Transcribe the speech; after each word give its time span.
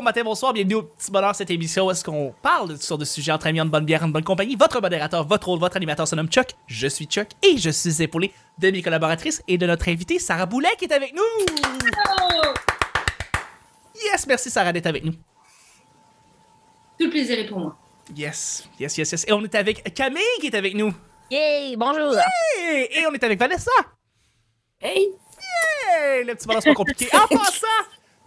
bon 0.00 0.04
matin, 0.04 0.22
bonsoir, 0.24 0.54
bienvenue 0.54 0.76
au 0.76 0.82
Petit 0.82 1.10
Bonheur, 1.10 1.34
cette 1.34 1.50
émission 1.50 1.86
où 1.86 1.90
est-ce 1.90 2.02
qu'on 2.02 2.32
parle 2.40 2.78
sur 2.78 2.96
des 2.96 3.04
sujets 3.04 3.32
entre 3.32 3.48
amis, 3.48 3.60
en 3.60 3.66
bonne 3.66 3.84
bière, 3.84 4.02
en 4.02 4.08
bonne 4.08 4.24
compagnie. 4.24 4.56
Votre 4.56 4.80
modérateur, 4.80 5.26
votre 5.26 5.48
rôle, 5.48 5.58
votre 5.58 5.76
animateur 5.76 6.08
se 6.08 6.14
nomme 6.14 6.28
Chuck, 6.28 6.52
je 6.66 6.86
suis 6.86 7.04
Chuck 7.04 7.28
et 7.42 7.58
je 7.58 7.68
suis 7.68 8.00
épaulé 8.00 8.32
de 8.56 8.70
mes 8.70 8.80
collaboratrices 8.80 9.42
et 9.46 9.58
de 9.58 9.66
notre 9.66 9.90
invitée 9.90 10.18
Sarah 10.18 10.46
Boulet 10.46 10.70
qui 10.78 10.86
est 10.86 10.92
avec 10.94 11.12
nous. 11.12 11.20
Yes, 14.02 14.26
merci 14.26 14.48
Sarah 14.48 14.72
d'être 14.72 14.86
avec 14.86 15.04
nous. 15.04 15.12
Tout 15.12 17.04
le 17.04 17.10
plaisir 17.10 17.38
est 17.38 17.46
pour 17.46 17.58
moi. 17.58 17.76
Yes, 18.16 18.70
yes, 18.78 18.96
yes, 18.96 19.12
yes. 19.12 19.24
Et 19.28 19.32
on 19.34 19.44
est 19.44 19.54
avec 19.54 19.92
Camille 19.94 20.22
qui 20.40 20.46
est 20.46 20.54
avec 20.54 20.74
nous. 20.74 20.94
Yay, 21.30 21.76
bonjour. 21.76 22.14
Et, 22.58 23.00
et 23.00 23.06
on 23.06 23.12
est 23.12 23.22
avec 23.22 23.38
Vanessa. 23.38 23.70
Hey! 24.80 25.10
Hey, 25.92 26.24
le 26.24 26.34
petit 26.34 26.46
bonheur, 26.46 26.62
c'est 26.62 26.70
pas 26.70 26.74
compliqué. 26.74 27.06
En 27.14 27.26
passant, 27.36 27.66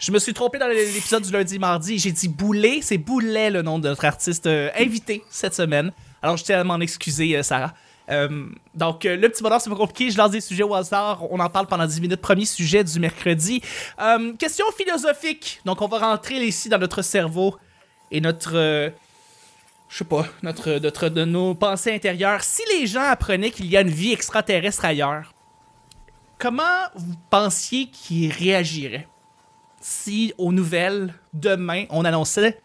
je 0.04 0.12
me 0.12 0.20
suis 0.20 0.34
trompé 0.34 0.60
dans 0.60 0.68
l'épisode 0.68 1.24
du 1.24 1.32
lundi 1.32 1.58
mardi. 1.58 1.98
J'ai 1.98 2.12
dit 2.12 2.28
Boulet. 2.28 2.80
C'est 2.82 2.98
Boulet 2.98 3.50
le 3.50 3.62
nom 3.62 3.80
de 3.80 3.88
notre 3.88 4.04
artiste 4.04 4.48
euh, 4.48 4.70
invité 4.78 5.24
cette 5.30 5.56
semaine. 5.56 5.94
Alors, 6.22 6.36
je 6.36 6.44
tiens 6.44 6.60
à 6.60 6.64
m'en 6.66 6.82
excuser, 6.82 7.38
euh, 7.38 7.42
Sarah. 7.42 7.74
Euh, 8.10 8.48
donc, 8.76 9.06
le 9.06 9.30
petit 9.30 9.42
bonheur, 9.42 9.62
c'est 9.62 9.70
pas 9.70 9.78
compliqué. 9.78 10.12
Je 10.12 10.18
lance 10.18 10.32
des 10.32 10.42
sujets 10.42 10.64
au 10.64 10.74
hasard. 10.74 11.32
On 11.32 11.40
en 11.40 11.50
parle 11.50 11.68
pendant 11.68 11.86
10 11.86 12.02
minutes. 12.02 12.20
Premier 12.20 12.44
sujet 12.44 12.84
du 12.84 13.00
mercredi. 13.00 13.62
Question 14.38 14.66
philosophique. 14.78 15.62
Donc, 15.64 15.82
on 15.82 15.88
va 15.88 16.00
rentrer 16.00 16.36
ici 16.46 16.68
dans 16.68 16.80
notre 16.80 17.02
cerveau 17.02 17.56
et 18.12 18.20
notre. 18.20 18.52
je 19.88 19.98
sais 19.98 20.04
pas, 20.04 20.26
notre, 20.42 20.80
notre, 20.80 21.08
de 21.08 21.24
nos 21.24 21.56
pensées 21.56 21.96
intérieures. 21.96 22.44
Si 22.44 22.62
les 22.78 22.88
gens 22.88 23.04
apprenaient 23.04 23.52
qu'il 23.52 23.68
y 23.68 23.78
a 23.78 23.82
une 23.82 23.90
vie 23.90 24.12
extraterrestre 24.12 24.84
ailleurs, 24.84 25.34
comment 26.40 26.90
vous 26.94 27.16
pensiez 27.30 27.88
qu'ils 27.88 28.34
réagiraient? 28.34 29.08
Si 29.84 30.34
aux 30.40 30.52
nouvelles 30.52 31.14
demain 31.34 31.84
on 31.92 32.06
annonçait 32.06 32.58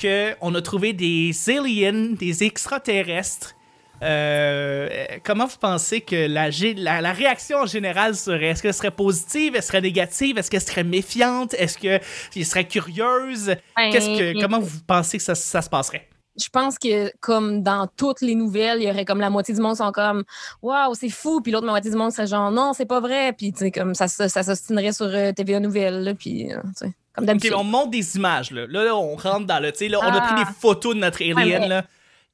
que 0.00 0.34
on 0.40 0.54
a 0.54 0.60
trouvé 0.62 0.92
des 0.92 1.32
aliens, 1.48 2.14
des 2.18 2.44
extraterrestres. 2.44 3.54
Euh, 4.02 4.88
comment 5.22 5.46
vous 5.46 5.58
pensez 5.60 6.00
que 6.00 6.26
la, 6.26 6.50
gé- 6.50 6.74
la, 6.76 7.00
la 7.00 7.12
réaction 7.12 7.58
en 7.58 7.66
général 7.66 8.16
serait? 8.16 8.46
Est-ce 8.46 8.62
qu'elle 8.62 8.74
serait 8.74 8.90
positive? 8.90 9.54
Est-ce 9.54 9.70
qu'elle 9.70 9.80
serait 9.80 9.80
négative? 9.82 10.38
Est-ce 10.38 10.50
qu'elle 10.50 10.60
serait 10.60 10.82
méfiante? 10.82 11.54
Est-ce 11.54 11.78
qu'elle 11.78 12.00
serait 12.44 12.66
curieuse? 12.66 13.54
Qu'est-ce 13.92 14.18
que, 14.18 14.40
Comment 14.40 14.58
vous 14.58 14.80
pensez 14.86 15.18
que 15.18 15.22
ça, 15.22 15.36
ça 15.36 15.62
se 15.62 15.70
passerait? 15.70 16.08
Je 16.40 16.48
pense 16.48 16.78
que, 16.78 17.12
comme 17.20 17.62
dans 17.62 17.86
toutes 17.96 18.20
les 18.22 18.34
nouvelles, 18.34 18.80
il 18.80 18.88
y 18.88 18.90
aurait 18.90 19.04
comme 19.04 19.20
la 19.20 19.28
moitié 19.30 19.54
du 19.54 19.60
monde 19.60 19.76
sont 19.76 19.92
comme 19.92 20.24
Waouh, 20.62 20.94
c'est 20.94 21.10
fou. 21.10 21.40
Puis 21.42 21.52
l'autre 21.52 21.66
moitié 21.66 21.90
du 21.90 21.96
monde 21.96 22.10
serait 22.12 22.26
genre 22.26 22.50
Non, 22.50 22.72
c'est 22.72 22.86
pas 22.86 23.00
vrai. 23.00 23.32
Puis, 23.34 23.52
tu 23.52 23.58
sais, 23.58 23.70
comme 23.70 23.94
ça, 23.94 24.08
ça, 24.08 24.28
ça 24.28 24.42
s'ostinerait 24.42 24.92
sur 24.92 25.06
euh, 25.06 25.32
TVA 25.32 25.60
Nouvelles. 25.60 26.02
Là, 26.04 26.14
puis, 26.14 26.52
euh, 26.52 26.56
tu 26.78 26.86
sais, 26.86 26.92
comme 27.14 27.26
d'habitude. 27.26 27.52
on 27.54 27.64
montre 27.64 27.90
des 27.90 28.16
images 28.16 28.50
là. 28.50 28.66
Là, 28.66 28.84
là, 28.84 28.96
on 28.96 29.14
rentre 29.16 29.46
dans 29.46 29.60
le. 29.62 29.70
Tu 29.72 29.78
sais, 29.78 29.88
là, 29.88 29.98
on 30.00 30.06
a 30.06 30.20
pris 30.20 30.34
Ah. 30.38 30.44
des 30.44 30.50
photos 30.58 30.94
de 30.94 31.00
notre 31.00 31.20
alien 31.22 31.60
mais- 31.60 31.68
là. 31.68 31.84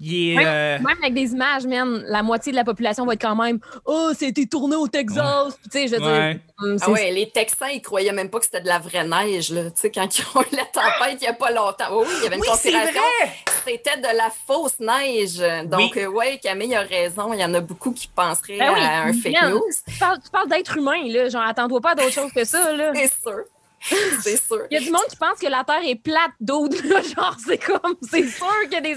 Il 0.01 0.31
est. 0.33 0.37
Même, 0.37 0.47
euh, 0.47 0.79
même 0.79 0.97
avec 1.03 1.15
des 1.15 1.33
images, 1.33 1.67
man, 1.67 2.05
la 2.07 2.23
moitié 2.23 2.53
de 2.53 2.57
la 2.57 2.63
population 2.63 3.05
va 3.05 3.15
être 3.15 3.21
quand 3.23 3.35
même 3.35 3.59
Oh, 3.85 4.11
c'était 4.17 4.47
tourné 4.47 4.77
au 4.77 4.87
Texas. 4.87 5.59
Puis, 5.61 5.71
tu 5.71 5.79
sais, 5.79 5.89
je 5.89 5.97
veux 6.01 6.07
Ouais. 6.07 6.35
dire. 6.35 6.77
Ah 6.83 6.91
ouais, 6.91 7.11
les 7.11 7.29
Texans, 7.31 7.69
ils 7.73 7.83
croyaient 7.83 8.13
même 8.13 8.31
pas 8.31 8.39
que 8.39 8.45
c'était 8.45 8.61
de 8.61 8.69
la 8.69 8.79
vraie 8.79 9.05
neige, 9.07 9.51
là. 9.51 9.65
Tu 9.71 9.81
sais, 9.81 9.91
quand 9.91 10.07
ils 10.19 10.25
ont 10.37 10.43
eu 10.43 10.57
la 10.57 10.65
tempête 10.67 11.19
il 11.21 11.25
y 11.25 11.27
a 11.27 11.33
pas 11.33 11.51
longtemps. 11.51 11.99
Oui, 12.01 12.07
il 12.19 12.23
y 12.25 12.27
avait 12.27 12.37
une 12.37 12.43
Oui, 12.43 12.49
conspiration. 12.49 13.01
vrai! 13.01 13.33
C'était 13.67 13.97
de 13.97 14.17
la 14.17 14.31
fausse 14.47 14.79
neige. 14.79 15.39
Donc, 15.69 15.93
Oui. 15.97 16.03
euh, 16.03 16.07
ouais, 16.09 16.39
Camille 16.43 16.75
a 16.77 16.83
raison. 16.83 17.33
Il 17.33 17.41
y 17.41 17.45
en 17.45 17.53
a 17.55 17.61
beaucoup 17.61 17.91
qui 17.93 18.07
penseraient 18.09 18.59
Ben 18.59 18.73
oui, 18.73 18.81
à 18.81 19.03
un 19.03 19.13
fake 19.13 19.33
bien. 19.33 19.51
news. 19.51 19.61
Tu 19.87 19.99
parles, 19.99 20.49
d'être 20.49 20.77
humain, 20.77 21.03
là. 21.07 21.29
Genre, 21.29 21.43
attends-toi 21.43 21.81
pas 21.81 21.91
à 21.91 21.95
d'autre 21.97 22.13
chose 22.13 22.33
que 22.33 22.45
ça, 22.45 22.73
là. 22.73 22.93
C'est 22.95 23.13
sûr. 23.21 23.43
C'est 24.23 24.37
sûr. 24.37 24.63
Il 24.71 24.75
y 24.75 24.77
a 24.77 24.81
du 24.85 24.91
monde 24.91 25.05
qui 25.09 25.17
pense 25.17 25.39
que 25.39 25.47
la 25.47 25.63
Terre 25.65 25.81
est 25.85 25.95
plate 25.95 26.33
d'autres. 26.41 26.83
là. 26.85 27.01
Genre, 27.01 27.37
c'est 27.47 27.59
comme, 27.59 27.95
c'est 28.11 28.29
sûr 28.29 28.47
qu'il 28.65 28.73
y 28.73 28.77
a 28.77 28.81
des 28.81 28.97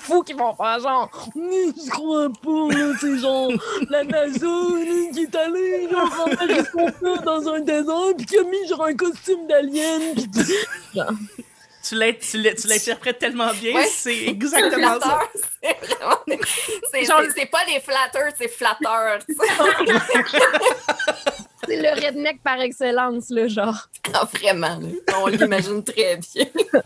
fous 0.00 0.22
qui 0.22 0.32
vont 0.32 0.54
faire 0.54 0.80
genre, 0.80 1.10
je 1.34 1.90
crois 1.90 2.28
pas, 2.42 2.78
là, 2.78 2.92
c'est 3.00 3.18
genre 3.18 3.50
la 3.90 4.04
NASA 4.04 4.46
qui 5.12 5.22
est 5.24 5.34
allée, 5.36 5.88
genre, 5.90 6.28
son 6.72 6.90
père 7.00 7.22
dans 7.22 7.48
un 7.48 7.60
désert, 7.60 8.14
puis 8.16 8.26
qui 8.26 8.38
a 8.38 8.42
mis 8.44 8.66
genre 8.68 8.84
un 8.84 8.94
costume 8.94 9.46
d'alien, 9.46 10.00
puis 10.14 10.28
Tu 11.84 11.96
l'in- 11.96 12.12
tu 12.14 12.38
l'in- 12.38 12.54
tu 12.54 12.68
l'interprètes 12.68 13.18
tellement 13.18 13.52
bien, 13.52 13.74
Ouais. 13.74 13.86
c'est 13.92 14.26
exactement 14.28 15.00
ça. 15.00 15.20
Flatteur, 15.60 15.62
C'est 15.62 15.96
vraiment. 15.96 16.18
C'est 16.92 17.04
Genre- 17.04 17.22
c'est- 17.24 17.40
c'est 17.40 17.46
pas 17.46 17.64
des 17.66 17.80
flatteurs, 17.80 18.32
c'est 18.38 18.48
flatteurs. 18.48 19.18
c'est 21.66 21.76
le 21.80 21.88
redneck 22.06 22.42
par 22.42 22.60
excellence, 22.60 23.26
là, 23.30 23.48
genre. 23.48 23.88
Ah, 24.14 24.28
vraiment, 24.32 24.78
là. 24.80 25.14
On 25.22 25.26
l'imagine 25.26 25.82
très 25.84 26.16
bien. 26.16 26.46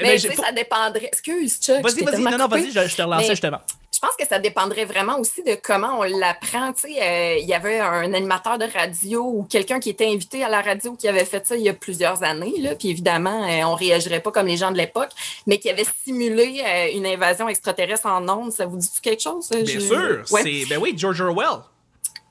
Eh 0.00 0.02
Mais 0.02 0.08
ben, 0.14 0.18
tu 0.18 0.28
sais, 0.28 0.34
ça 0.34 0.50
dépendrait. 0.50 1.04
Excuse, 1.08 1.58
Chuck. 1.60 1.82
Vas-y, 1.82 2.02
vas-y, 2.02 2.22
non, 2.22 2.38
non, 2.38 2.46
vas-y, 2.48 2.70
je, 2.70 2.88
je 2.88 2.96
te 2.96 3.02
relançais 3.02 3.24
Mais- 3.24 3.28
justement. 3.34 3.58
Je 3.92 3.98
pense 3.98 4.16
que 4.18 4.26
ça 4.26 4.38
dépendrait 4.38 4.86
vraiment 4.86 5.18
aussi 5.18 5.42
de 5.42 5.56
comment 5.62 5.98
on 5.98 6.04
l'apprend. 6.04 6.72
Tu 6.72 6.90
sais, 6.94 7.02
euh, 7.02 7.36
il 7.38 7.46
y 7.46 7.52
avait 7.52 7.78
un 7.80 8.14
animateur 8.14 8.56
de 8.56 8.64
radio 8.64 9.24
ou 9.24 9.42
quelqu'un 9.42 9.78
qui 9.80 9.90
était 9.90 10.06
invité 10.06 10.42
à 10.42 10.48
la 10.48 10.62
radio 10.62 10.94
qui 10.94 11.06
avait 11.06 11.24
fait 11.26 11.44
ça 11.46 11.54
il 11.56 11.62
y 11.64 11.68
a 11.68 11.74
plusieurs 11.74 12.22
années. 12.22 12.54
Là, 12.60 12.76
puis 12.76 12.88
évidemment, 12.88 13.42
euh, 13.46 13.64
on 13.64 13.74
réagirait 13.74 14.20
pas 14.20 14.30
comme 14.30 14.46
les 14.46 14.56
gens 14.56 14.70
de 14.70 14.78
l'époque, 14.78 15.10
mais 15.46 15.58
qui 15.58 15.68
avait 15.68 15.84
simulé 16.04 16.62
euh, 16.64 16.96
une 16.96 17.04
invasion 17.06 17.46
extraterrestre 17.48 18.06
en 18.06 18.26
ondes. 18.28 18.52
Ça 18.52 18.64
vous 18.64 18.76
dit 18.78 18.88
quelque 19.02 19.22
chose? 19.22 19.50
Bien 19.50 19.64
Je- 19.66 19.80
sûr, 19.80 20.24
Ouais. 20.30 20.42
c'est. 20.44 20.64
Ben 20.70 20.78
oui, 20.80 20.94
George 20.96 21.20
Orwell. 21.20 21.58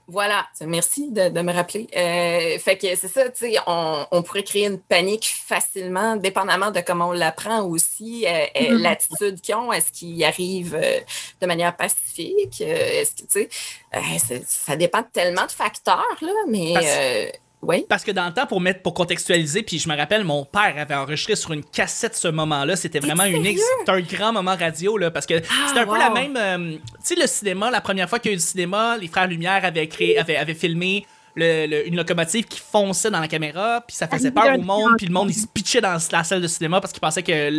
Voilà, 0.10 0.48
merci 0.62 1.12
de, 1.12 1.28
de 1.28 1.42
me 1.42 1.52
rappeler. 1.52 1.86
Euh, 1.96 2.58
fait 2.60 2.78
que 2.78 2.96
c'est 2.96 3.10
ça, 3.10 3.28
tu 3.30 3.40
sais, 3.52 3.58
on, 3.68 4.06
on 4.12 4.24
pourrait 4.24 4.44
créer 4.44 4.66
une 4.68 4.80
panique 4.80 5.28
facilement, 5.46 6.16
dépendamment 6.16 6.72
de 6.72 6.80
comment 6.80 7.10
on 7.10 7.12
l'apprend 7.12 7.62
aussi, 7.64 8.26
euh, 8.26 8.46
euh, 8.56 8.72
Mhm. 8.78 8.84
l'attitude 8.84 9.42
qu'ils 9.42 9.56
ont, 9.56 9.74
est-ce 9.74 9.92
qu'ils 9.92 10.24
arrivent 10.24 10.80
euh, 10.82 11.00
de 11.42 11.46
manière 11.46 11.76
pacifique, 11.76 12.62
euh, 12.62 13.02
est-ce 13.02 13.16
que, 13.22 13.28
tu 13.28 13.50
sais, 14.32 14.44
ça 14.48 14.78
dépend 14.78 15.02
de 15.02 15.08
tellement 15.12 15.46
de 15.46 15.52
facteurs, 15.52 16.18
là, 16.22 16.32
mais 16.48 16.74
euh, 16.86 17.30
oui. 17.62 17.86
Parce 17.90 18.04
que 18.04 18.12
dans 18.12 18.28
le 18.28 18.34
temps, 18.34 18.46
pour 18.46 18.62
mettre, 18.62 18.82
pour 18.82 18.94
contextualiser, 18.94 19.64
puis 19.64 19.80
je 19.80 19.90
me 19.90 19.96
rappelle, 19.98 20.24
mon 20.24 20.46
père 20.46 20.76
avait 20.78 20.96
enregistré 20.96 21.36
sur 21.36 21.52
une 21.54 21.64
cassette 21.64 22.16
ce 22.16 22.28
moment-là. 22.28 22.76
C'était 22.76 23.00
vraiment 23.00 23.26
unique. 23.26 23.58
C'était 23.80 23.92
un 23.92 24.02
grand 24.02 24.32
moment 24.34 24.56
radio, 24.56 24.98
là, 24.98 25.10
parce 25.12 25.26
que 25.26 25.36
c'était 25.68 25.80
un 25.80 25.86
peu 25.86 25.98
la 25.98 26.10
même. 26.12 26.38
euh, 26.38 26.78
tu 26.78 26.80
sais, 27.04 27.16
le 27.16 27.28
cinéma, 27.28 27.72
la 27.72 27.82
première 27.82 28.08
fois 28.10 28.20
qu'il 28.20 28.32
y 28.32 28.34
a 28.34 28.36
eu 28.36 28.38
du 28.40 28.44
cinéma, 28.46 28.98
les 28.98 29.08
frères 29.08 29.28
Lumière 29.28 29.66
avaient 29.66 29.88
créé, 29.88 30.18
avaient, 30.20 30.38
avaient 30.38 30.54
filmé. 30.54 31.06
le- 31.40 31.68
le- 31.68 31.88
une 31.88 31.96
locomotive 31.96 32.46
qui 32.46 32.60
fonçait 32.60 33.12
dans 33.12 33.20
la 33.20 33.28
caméra, 33.28 33.84
puis 33.88 33.96
ça 33.96 34.08
faisait 34.08 34.32
peur 34.32 34.46
au 34.58 34.64
monde, 34.64 34.94
puis 34.98 35.06
le 35.06 35.14
monde 35.14 35.30
il 35.30 35.36
se 35.36 35.46
pitchait 35.46 35.82
dans 35.82 35.96
la 36.12 36.24
salle 36.24 36.42
de 36.42 36.48
cinéma 36.48 36.82
parce 36.82 36.92
qu'il 36.92 37.00
pensait 37.02 37.22
que 37.22 37.50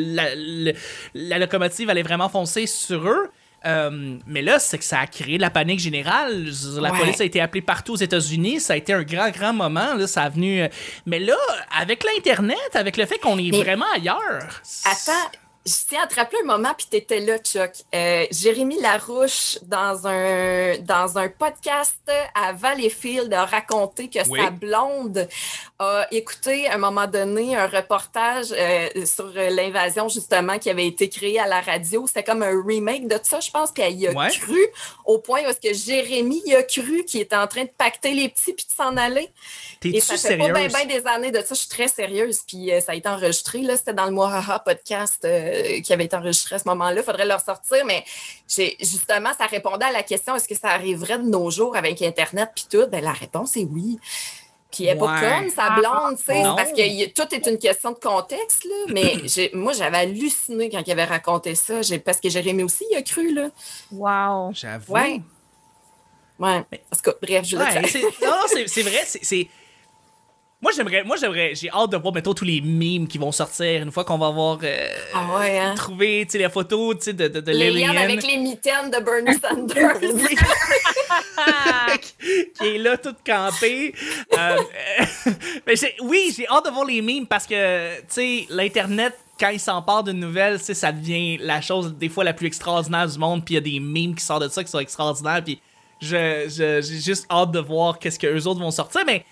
la 1.15 1.39
locomotive 1.39 1.89
allait 1.89 2.03
vraiment 2.03 2.29
foncer 2.29 2.67
sur 2.67 3.07
eux. 3.07 3.31
Euh, 3.67 4.17
mais 4.27 4.41
là, 4.43 4.59
c'est 4.59 4.79
que 4.79 4.85
ça 4.85 5.01
a 5.01 5.07
créé 5.07 5.37
de 5.37 5.43
la 5.43 5.51
panique 5.51 5.81
générale. 5.81 6.47
La 6.81 6.93
Ouais. 6.93 6.99
police 6.99 7.21
a 7.21 7.25
été 7.25 7.41
appelée 7.41 7.61
partout 7.63 7.95
aux 7.95 7.97
États-Unis. 7.97 8.61
Ça 8.61 8.75
a 8.75 8.77
été 8.77 8.93
un 8.93 9.03
grand, 9.03 9.31
grand 9.31 9.53
moment. 9.53 9.95
Là, 9.95 10.07
ça 10.07 10.23
a 10.23 10.29
venu. 10.29 10.63
euh, 10.63 10.69
Mais 11.07 11.19
là, 11.19 11.35
avec 11.77 12.05
l'Internet, 12.05 12.57
avec 12.75 12.97
le 12.97 13.05
fait 13.07 13.19
qu'on 13.19 13.37
est 13.39 13.51
Mais- 13.51 13.63
vraiment 13.63 13.87
ailleurs. 13.95 14.63
Attends, 14.85 15.31
je 15.67 16.07
te 16.07 16.15
rappeler 16.15 16.39
un 16.43 16.47
moment, 16.47 16.73
puis 16.77 16.87
tu 16.91 16.97
étais 16.97 17.21
là, 17.21 17.39
Chuck. 17.39 17.71
Euh, 17.95 18.27
Jérémy 18.31 18.81
Larouche, 18.81 19.59
dans 19.63 20.07
un, 20.07 20.79
dans 20.79 21.19
un 21.19 21.29
podcast 21.29 21.95
à 22.35 22.53
Valleyfield, 22.53 23.33
a 23.35 23.45
raconté 23.45 24.09
que 24.09 24.19
Oui. 24.29 24.41
sa 24.43 24.51
blonde 24.51 25.29
a 25.79 26.07
écouté 26.11 26.67
à 26.69 26.75
un 26.75 26.79
moment 26.79 27.07
donné 27.07 27.55
un 27.57 27.67
reportage 27.67 28.47
euh, 28.53 28.89
sur 29.05 29.27
l'invasion, 29.35 30.09
justement, 30.09 30.59
qui 30.59 30.71
avait 30.71 30.87
été 30.87 31.09
créé 31.09 31.39
à 31.39 31.47
la 31.47 31.61
radio. 31.61 32.07
C'était 32.07 32.25
comme 32.25 32.43
un 32.43 32.63
remake 32.67 33.07
de 33.09 33.19
ça, 33.23 33.41
je 33.41 33.51
pense, 33.51 33.71
qu'elle 33.71 33.95
y 33.95 34.07
a 34.07 34.13
Ouais. 34.13 34.31
cru, 34.31 34.59
au 35.05 35.19
point 35.19 35.43
où 35.43 35.47
est-ce 35.49 35.61
que 35.61 35.75
Jérémy 35.75 36.43
y 36.47 36.55
a 36.55 36.63
cru 36.63 37.05
qu'il 37.05 37.21
était 37.21 37.37
en 37.37 37.47
train 37.47 37.65
de 37.65 37.71
pacter 37.77 38.13
les 38.13 38.29
petits 38.29 38.55
puis 38.55 38.65
de 38.67 38.73
s'en 38.73 38.97
aller. 38.97 39.29
Et 39.85 39.93
T'es-tu 39.93 40.01
ça 40.01 40.17
fait 40.17 40.37
pas 40.39 40.51
bien 40.69 40.85
des 40.87 41.07
années 41.07 41.31
de 41.31 41.39
ça. 41.41 41.55
Je 41.55 41.61
suis 41.61 41.69
très 41.69 41.89
sérieuse. 41.89 42.41
Puis 42.47 42.73
euh, 42.73 42.81
ça 42.81 42.93
a 42.93 42.95
été 42.95 43.09
enregistré. 43.09 43.59
Là, 43.61 43.77
c'était 43.77 43.93
dans 43.95 44.07
le 44.07 44.13
Mohaha 44.13 44.59
podcast 44.61 45.25
euh, 45.59 45.81
qui 45.81 45.93
avait 45.93 46.05
été 46.05 46.17
enregistré 46.17 46.57
à 46.57 46.59
ce 46.59 46.69
moment-là. 46.69 47.01
Il 47.01 47.05
faudrait 47.05 47.27
le 47.27 47.35
ressortir. 47.35 47.85
Mais 47.85 48.05
justement, 48.81 49.31
ça 49.39 49.47
répondait 49.47 49.87
à 49.87 49.93
la 49.93 50.03
question 50.03 50.35
est-ce 50.37 50.49
que 50.49 50.55
ça 50.57 50.69
arriverait 50.71 51.19
de 51.19 51.25
nos 51.29 51.51
jours 51.51 51.77
avec 51.77 52.01
Internet 52.03 52.51
puis 52.55 52.67
tout? 52.71 52.87
Ben, 52.89 53.03
la 53.03 53.13
réponse 53.13 53.57
est 53.57 53.65
oui. 53.65 53.99
Puis 54.71 54.85
elle 54.85 54.99
n'est 54.99 55.01
pas 55.05 55.15
Ouais. 55.15 55.41
comme 55.41 55.49
sa 55.51 55.71
blonde, 55.71 56.19
tu 56.19 56.25
sais, 56.27 56.43
Non. 56.43 56.55
parce 56.55 56.73
que 56.73 56.81
y- 56.83 57.11
tout 57.15 57.27
est 57.35 57.47
une 57.47 57.59
question 57.59 57.93
de 57.93 57.97
contexte, 57.99 58.65
là. 58.65 58.93
Mais 58.93 59.15
moi, 59.55 59.73
j'avais 59.73 59.97
halluciné 59.97 60.69
quand 60.69 60.83
il 60.87 60.93
avait 60.93 61.05
raconté 61.07 61.55
ça, 61.55 61.81
parce 62.05 62.21
que 62.21 62.29
Jérémy 62.29 62.65
aussi, 62.65 62.85
il 62.91 62.97
a 62.97 63.03
cru, 63.03 63.33
là. 63.33 63.49
Wow. 63.91 64.51
J'avoue. 64.53 64.93
Ouais. 64.93 65.23
Ouais. 66.39 66.63
Parce 66.91 67.01
que, 67.03 67.11
bref, 67.23 67.45
je 67.47 67.57
Ouais, 67.57 67.81
non, 68.23 68.29
non, 68.29 68.37
c'est 68.67 68.83
vrai, 68.83 69.03
c'est. 69.07 69.49
Moi, 70.61 70.73
j'aimerais, 70.75 71.05
moi, 71.05 71.15
j'aimerais, 71.17 71.55
j'ai 71.55 71.71
hâte 71.71 71.91
de 71.91 71.97
voir, 71.99 72.13
mettons, 72.13 72.35
tous 72.35 72.45
les 72.45 72.61
memes 72.61 73.07
qui 73.07 73.17
vont 73.17 73.31
sortir 73.31 73.81
une 73.81 73.93
fois 73.93 74.05
qu'on 74.05 74.19
va 74.19 74.27
avoir 74.27 74.59
euh, 74.65 74.89
Ah 75.15 75.39
ouais, 75.39 75.57
hein? 75.57 75.75
trouvé, 75.77 76.25
tu 76.27 76.33
sais, 76.33 76.39
les 76.39 76.49
photos, 76.49 76.97
tu 76.99 77.05
sais, 77.05 77.13
de, 77.13 77.29
de, 77.29 77.39
de 77.41 77.53
Les 77.53 77.71
liens 77.71 77.97
avec 77.97 78.27
les 78.27 78.39
mitaines 78.39 78.91
de 78.91 78.99
Bernie 78.99 79.39
Sanders. 79.41 80.01
Qui 82.59 82.67
est 82.67 82.79
là, 82.79 82.97
toute 82.97 83.19
campée. 83.25 83.95
Euh, 84.37 84.57
mais 85.67 85.75
oui, 86.03 86.35
j'ai 86.37 86.49
hâte 86.49 86.65
de 86.67 86.71
voir 86.71 86.85
les 86.87 87.03
memes 87.03 87.27
parce 87.27 87.47
que, 87.47 87.99
tu 88.01 88.05
sais, 88.09 88.47
l'Internet, 88.51 89.15
quand 89.39 89.51
il 89.51 89.61
s'empare 89.61 90.03
d'une 90.03 90.19
nouvelle, 90.19 90.59
ça 90.59 90.91
devient 90.91 91.39
la 91.39 91.61
chose, 91.61 91.95
des 91.95 92.09
fois, 92.09 92.25
la 92.25 92.33
plus 92.33 92.49
extraordinaire 92.49 93.07
du 93.07 93.17
monde. 93.19 93.45
Puis 93.45 93.55
il 93.55 93.57
y 93.57 93.59
a 93.59 93.61
des 93.61 93.79
memes 93.81 94.15
qui 94.17 94.25
sortent 94.25 94.43
de 94.43 94.49
ça 94.49 94.65
qui 94.65 94.71
sont 94.73 94.81
extraordinaires. 94.81 95.43
Puis 95.45 95.61
je, 96.01 96.47
je- 96.49 96.81
j'ai 96.83 97.01
juste 97.01 97.27
hâte 97.31 97.53
de 97.53 97.61
voir 97.61 98.01
qu'est-ce 98.01 98.19
que 98.19 98.27
eux 98.27 98.47
autres 98.49 98.61
vont 98.61 98.73
sortir. 98.73 99.03
Mais 99.07 99.25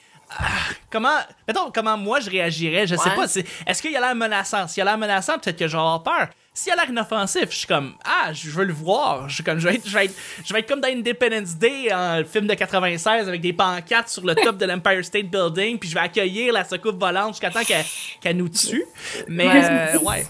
comment, 0.91 1.17
mettons, 1.47 1.71
comment 1.73 1.97
moi 1.97 2.21
je 2.21 2.31
réagirais, 2.31 2.87
je 2.87 2.97
sais 2.97 3.09
Ouais. 3.11 3.17
pas. 3.17 3.29
c'est- 3.29 3.47
Est-ce 3.67 3.81
qu'il 3.83 3.95
a 3.97 4.01
l'air 4.01 4.15
menaçant? 4.15 4.67
S'il 4.69 4.83
a 4.83 4.85
l'air 4.87 4.99
menaçant, 4.99 5.39
peut-être 5.39 5.59
que 5.59 5.67
je 5.67 5.73
vais 5.73 5.79
avoir 5.79 6.03
peur. 6.03 6.29
S'il 6.55 6.73
a 6.73 6.77
l'air 6.77 6.89
inoffensif, 6.89 7.51
je 7.51 7.57
suis 7.59 7.67
comme, 7.67 7.95
ah, 8.05 8.33
je 8.33 8.49
veux 8.49 8.65
le 8.65 8.73
voir. 8.73 9.29
Je, 9.29 9.35
suis 9.35 9.45
comme, 9.45 9.59
je, 9.59 9.69
vais 9.69 9.75
être, 9.75 9.87
je, 9.87 9.93
vais 9.93 10.07
être, 10.07 10.15
je 10.43 10.53
vais 10.55 10.61
être 10.61 10.69
comme 10.69 10.81
dans 10.81 10.89
Independence 10.89 11.55
Day, 11.57 11.93
un 11.93 12.25
film 12.25 12.47
de 12.47 12.55
96, 12.55 13.29
avec 13.29 13.43
des 13.43 13.53
pancartes 13.53 14.09
sur 14.09 14.25
le 14.25 14.35
top 14.35 14.57
de 14.57 14.65
l'Empire 14.65 15.05
State 15.05 15.27
Building, 15.27 15.79
puis 15.79 15.89
je 15.91 15.95
vais 15.95 16.01
accueillir 16.01 16.55
la 16.55 16.65
secoupe 16.65 16.99
volante 16.99 17.35
jusqu'à 17.35 17.51
temps 17.51 17.61
qu'elle 18.21 18.37
nous 18.39 18.49
tue. 18.49 18.85
Mais, 19.29 19.47
euh, 19.49 19.99
ouais. 19.99 20.27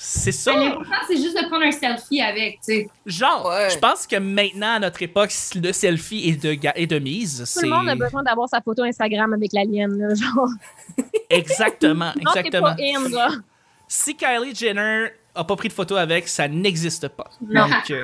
C'est 0.00 0.30
ça. 0.32 0.52
L'important, 0.54 0.90
c'est 1.08 1.16
juste 1.16 1.36
de 1.36 1.48
prendre 1.48 1.64
un 1.64 1.72
selfie 1.72 2.20
avec, 2.20 2.60
tu 2.60 2.72
sais. 2.72 2.88
Genre, 3.04 3.46
Ouais. 3.48 3.68
je 3.70 3.78
pense 3.78 4.06
que 4.06 4.14
maintenant, 4.16 4.74
à 4.74 4.78
notre 4.78 5.02
époque, 5.02 5.30
le 5.56 5.72
selfie 5.72 6.28
est 6.30 6.42
de, 6.42 6.54
ga- 6.54 6.72
est 6.76 6.86
de 6.86 6.98
mise. 7.00 7.38
Tout 7.38 7.46
C'est 7.46 7.66
le 7.66 7.70
monde 7.74 7.88
a 7.88 7.96
besoin 7.96 8.22
d'avoir 8.22 8.48
sa 8.48 8.60
photo 8.60 8.84
Instagram 8.84 9.32
avec 9.32 9.52
l'alien, 9.52 9.90
là, 9.98 10.14
genre. 10.14 10.48
exactement, 11.30 12.12
Non, 12.22 12.30
c'est 12.32 12.40
exactement. 12.46 12.74
pas 12.76 12.82
in, 12.82 13.08
là. 13.10 13.28
Si 13.88 14.14
Kylie 14.16 14.54
Jenner 14.54 15.08
a 15.34 15.44
pas 15.44 15.56
pris 15.56 15.68
de 15.68 15.72
photo 15.72 15.96
avec, 15.96 16.28
ça 16.28 16.46
n'existe 16.48 17.08
pas. 17.08 17.30
Non. 17.40 17.66
Donc, 17.68 17.90
euh, 17.90 18.02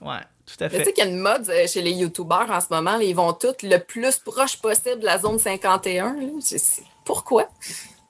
ouais, 0.00 0.20
tout 0.46 0.54
à 0.64 0.64
Mais 0.64 0.70
tu 0.70 0.76
fait. 0.76 0.84
sais 0.84 0.92
qu'il 0.92 1.04
y 1.04 1.06
a 1.06 1.10
une 1.10 1.18
mode 1.20 1.48
euh, 1.50 1.66
chez 1.66 1.82
les 1.82 1.92
YouTubers 1.92 2.46
en 2.50 2.60
ce 2.60 2.66
moment, 2.70 2.96
là, 2.96 3.02
ils 3.02 3.14
vont 3.14 3.32
tous 3.32 3.62
le 3.62 3.78
plus 3.78 4.16
proche 4.16 4.56
possible 4.56 5.00
de 5.00 5.04
la 5.04 5.18
zone 5.18 5.38
51. 5.38 6.14
là. 6.14 6.20
Je 6.36 6.56
sais- 6.56 6.82
Pourquoi? 7.04 7.48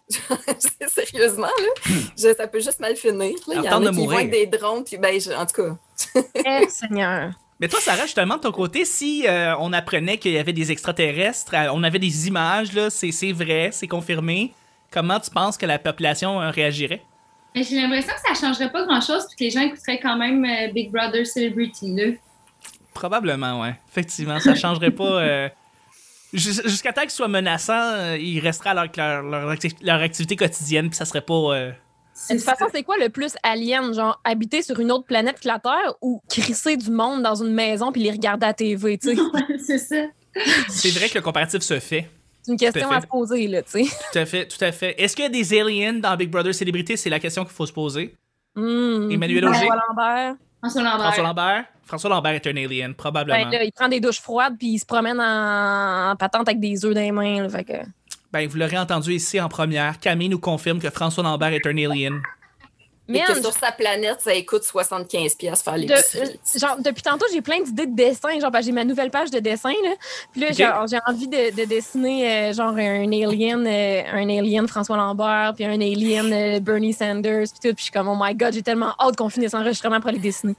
Sérieusement, 0.88 1.46
là, 1.46 1.92
je- 2.16 2.34
ça 2.34 2.46
peut 2.46 2.60
juste 2.60 2.80
mal 2.80 2.94
finir. 2.96 3.34
là. 3.48 3.54
Il 3.56 3.64
y 3.64 3.68
en 3.68 3.82
a 3.82 3.84
de 3.86 3.90
qui 3.90 3.96
vont 3.96 4.02
mourir. 4.02 4.18
avec 4.18 4.30
des 4.30 4.46
drones, 4.46 4.84
puis 4.84 4.96
ben, 4.98 5.20
je- 5.20 5.32
en 5.32 5.44
tout 5.46 5.62
cas, 5.62 6.20
Eh, 6.62 6.68
Seigneur. 6.68 7.32
Mais 7.58 7.68
toi, 7.68 7.80
Sarah, 7.80 8.02
justement, 8.02 8.36
de 8.36 8.40
ton 8.42 8.52
côté, 8.52 8.84
si 8.84 9.26
euh, 9.26 9.54
on 9.58 9.72
apprenait 9.72 10.18
qu'il 10.18 10.32
y 10.32 10.38
avait 10.38 10.52
des 10.52 10.70
extraterrestres, 10.70 11.54
euh, 11.54 11.68
on 11.72 11.82
avait 11.82 11.98
des 11.98 12.28
images, 12.28 12.72
là, 12.74 12.90
c'est 12.90 13.10
c'est 13.12 13.32
vrai, 13.32 13.70
c'est 13.72 13.88
confirmé, 13.88 14.52
comment 14.92 15.18
tu 15.18 15.30
penses 15.30 15.56
que 15.56 15.64
la 15.66 15.78
population 15.78 16.40
euh, 16.40 16.50
réagirait? 16.50 17.02
Mais 17.54 17.62
j'ai 17.62 17.80
l'impression 17.80 18.12
que 18.12 18.34
ça 18.34 18.46
changerait 18.46 18.70
pas 18.70 18.84
grand-chose, 18.84 19.26
puis 19.28 19.36
que 19.38 19.44
les 19.44 19.50
gens 19.50 19.62
écouteraient 19.62 19.98
quand 20.00 20.16
même 20.18 20.44
euh, 20.44 20.70
Big 20.72 20.90
Brother 20.92 21.26
Celebrity, 21.26 21.94
là. 21.96 22.12
Probablement, 22.92 23.60
ouais. 23.62 23.74
Effectivement, 23.90 24.38
ça 24.40 24.54
changerait 24.54 24.90
pas. 24.90 25.50
Jus- 26.32 26.62
Jusqu'à 26.64 26.92
temps 26.92 27.02
qu'ils 27.02 27.10
soient 27.10 27.28
menaçants, 27.28 27.72
euh, 27.94 28.16
ils 28.18 28.40
resteraient 28.40 28.70
à 28.70 28.74
leur, 28.74 28.86
leur, 28.96 29.22
leur 29.22 29.50
acti- 29.52 29.76
leur 29.82 30.00
activité 30.00 30.36
quotidienne, 30.36 30.88
puis 30.88 30.96
ça 30.96 31.04
serait 31.04 31.20
pas. 31.20 31.34
euh, 31.34 31.70
De 32.30 32.34
toute 32.36 32.44
façon, 32.44 32.66
c'est 32.72 32.82
quoi 32.82 32.96
le 32.98 33.08
plus 33.10 33.34
alien? 33.42 33.92
Genre, 33.94 34.20
habiter 34.24 34.62
sur 34.62 34.78
une 34.80 34.90
autre 34.92 35.04
planète 35.06 35.40
que 35.40 35.48
la 35.48 35.58
Terre 35.58 35.94
ou 36.00 36.22
crisser 36.28 36.76
du 36.76 36.90
monde 36.90 37.22
dans 37.22 37.34
une 37.42 37.52
maison 37.52 37.92
puis 37.92 38.02
les 38.02 38.10
regarder 38.10 38.46
à 38.46 38.54
TV, 38.54 38.98
tu 38.98 39.14
sais? 39.14 39.20
Ouais, 39.34 39.58
c'est 39.64 39.78
ça. 39.78 40.04
C'est 40.68 40.90
vrai 40.90 41.08
que 41.08 41.14
le 41.14 41.22
comparatif 41.22 41.62
se 41.62 41.78
fait. 41.80 42.08
C'est 42.42 42.52
une 42.52 42.58
question 42.58 42.90
à 42.90 43.00
se 43.00 43.06
poser, 43.06 43.48
là, 43.48 43.62
tu 43.62 43.70
sais. 43.70 43.90
Tout 44.12 44.18
à 44.18 44.24
fait, 44.26 44.46
tout 44.46 44.62
à 44.64 44.70
fait. 44.70 44.94
Est-ce 45.02 45.16
qu'il 45.16 45.24
y 45.24 45.26
a 45.26 45.30
des 45.30 45.58
aliens 45.58 45.94
dans 45.94 46.16
Big 46.16 46.30
Brother 46.30 46.54
Célébrité? 46.54 46.96
C'est 46.96 47.10
la 47.10 47.18
question 47.18 47.44
qu'il 47.44 47.52
faut 47.54 47.66
se 47.66 47.72
poser. 47.72 48.14
Hmm. 48.54 49.10
Emmanuel 49.10 49.46
Auger. 49.48 49.68
Lambert. 49.88 50.34
François 50.70 50.82
Lambert. 50.82 51.12
François 51.12 51.24
Lambert? 51.24 51.64
François 51.84 52.10
Lambert 52.10 52.32
est 52.32 52.46
un 52.46 52.56
alien, 52.56 52.94
probablement. 52.94 53.50
Ben, 53.50 53.50
là, 53.50 53.64
il 53.64 53.72
prend 53.72 53.88
des 53.88 54.00
douches 54.00 54.20
froides 54.20 54.56
puis 54.58 54.68
il 54.68 54.78
se 54.78 54.86
promène 54.86 55.20
en, 55.20 56.10
en 56.10 56.16
patente 56.16 56.48
avec 56.48 56.60
des 56.60 56.84
œufs 56.84 56.94
dans 56.94 57.00
les 57.00 57.12
mains, 57.12 57.42
là, 57.42 57.48
fait 57.48 57.64
que... 57.64 57.72
Ben, 58.32 58.46
vous 58.48 58.58
l'aurez 58.58 58.76
entendu 58.76 59.12
ici 59.14 59.40
en 59.40 59.48
première. 59.48 59.98
Camille 59.98 60.28
nous 60.28 60.40
confirme 60.40 60.78
que 60.78 60.90
François 60.90 61.22
Lambert 61.22 61.52
est 61.52 61.66
un 61.66 61.76
alien. 61.78 62.20
Mais 63.08 63.20
que 63.20 63.40
sur 63.40 63.52
sa 63.52 63.70
planète, 63.72 64.20
ça 64.20 64.32
coûte 64.42 64.62
75$ 64.64 65.36
piastres 65.36 65.64
faire 65.64 65.76
les 65.76 65.86
de- 65.86 65.92
euh, 65.94 66.58
genre, 66.58 66.76
depuis 66.78 67.02
tantôt, 67.02 67.26
j'ai 67.32 67.40
plein 67.40 67.60
d'idées 67.60 67.86
de 67.86 67.94
dessin. 67.94 68.38
Genre, 68.40 68.50
j'ai 68.60 68.72
ma 68.72 68.84
nouvelle 68.84 69.10
page 69.10 69.30
de 69.30 69.38
dessin, 69.38 69.70
là. 69.84 69.94
Puis 70.32 70.40
là, 70.40 70.48
j'ai 70.52 70.98
envie 71.06 71.28
de, 71.28 71.54
de 71.54 71.64
dessiner, 71.64 72.50
euh, 72.50 72.52
genre, 72.52 72.74
un 72.76 73.12
alien, 73.12 73.66
euh, 73.66 74.02
un 74.12 74.28
alien 74.28 74.66
François 74.68 74.96
Lambert, 74.96 75.52
puis 75.54 75.64
un 75.64 75.80
alien 75.80 76.32
euh, 76.32 76.60
Bernie 76.60 76.92
Sanders, 76.92 77.44
puis 77.50 77.70
tout. 77.70 77.74
Puis 77.74 77.78
je 77.78 77.82
suis 77.84 77.92
comme, 77.92 78.08
oh 78.08 78.16
my 78.18 78.34
God, 78.34 78.52
j'ai 78.54 78.62
tellement 78.62 78.94
hâte 78.98 79.16
qu'on 79.16 79.28
finisse 79.28 79.52
l'enregistrement 79.52 80.00
pour 80.00 80.10
les 80.10 80.18
dessiner. 80.18 80.54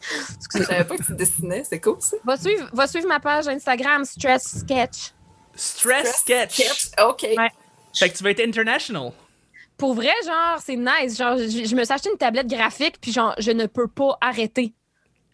Je 0.55 0.63
savais 0.63 0.83
pas 0.85 0.97
que 0.97 1.03
tu 1.03 1.13
dessinais, 1.15 1.63
c'est 1.67 1.79
cool 1.81 1.97
ça. 1.99 2.17
Va 2.23 2.37
suivre, 2.37 2.69
va 2.73 2.87
suivre 2.87 3.07
ma 3.07 3.19
page 3.19 3.47
Instagram, 3.47 4.05
Stress 4.05 4.59
Sketch. 4.59 5.11
Stress 5.55 6.17
Sketch. 6.19 6.61
OK. 7.03 7.23
Ouais. 7.37 7.49
Fait 7.93 8.09
que 8.09 8.17
tu 8.17 8.23
vas 8.23 8.31
être 8.31 8.41
international. 8.47 9.11
Pour 9.77 9.93
vrai, 9.93 10.11
genre, 10.25 10.57
c'est 10.63 10.75
nice. 10.75 11.17
Genre, 11.17 11.37
je, 11.37 11.65
je 11.65 11.75
me 11.75 11.83
suis 11.83 11.93
acheté 11.93 12.09
une 12.11 12.17
tablette 12.17 12.47
graphique, 12.47 12.95
puis 12.99 13.11
genre, 13.11 13.35
je 13.37 13.51
ne 13.51 13.65
peux 13.67 13.87
pas 13.87 14.17
arrêter. 14.21 14.73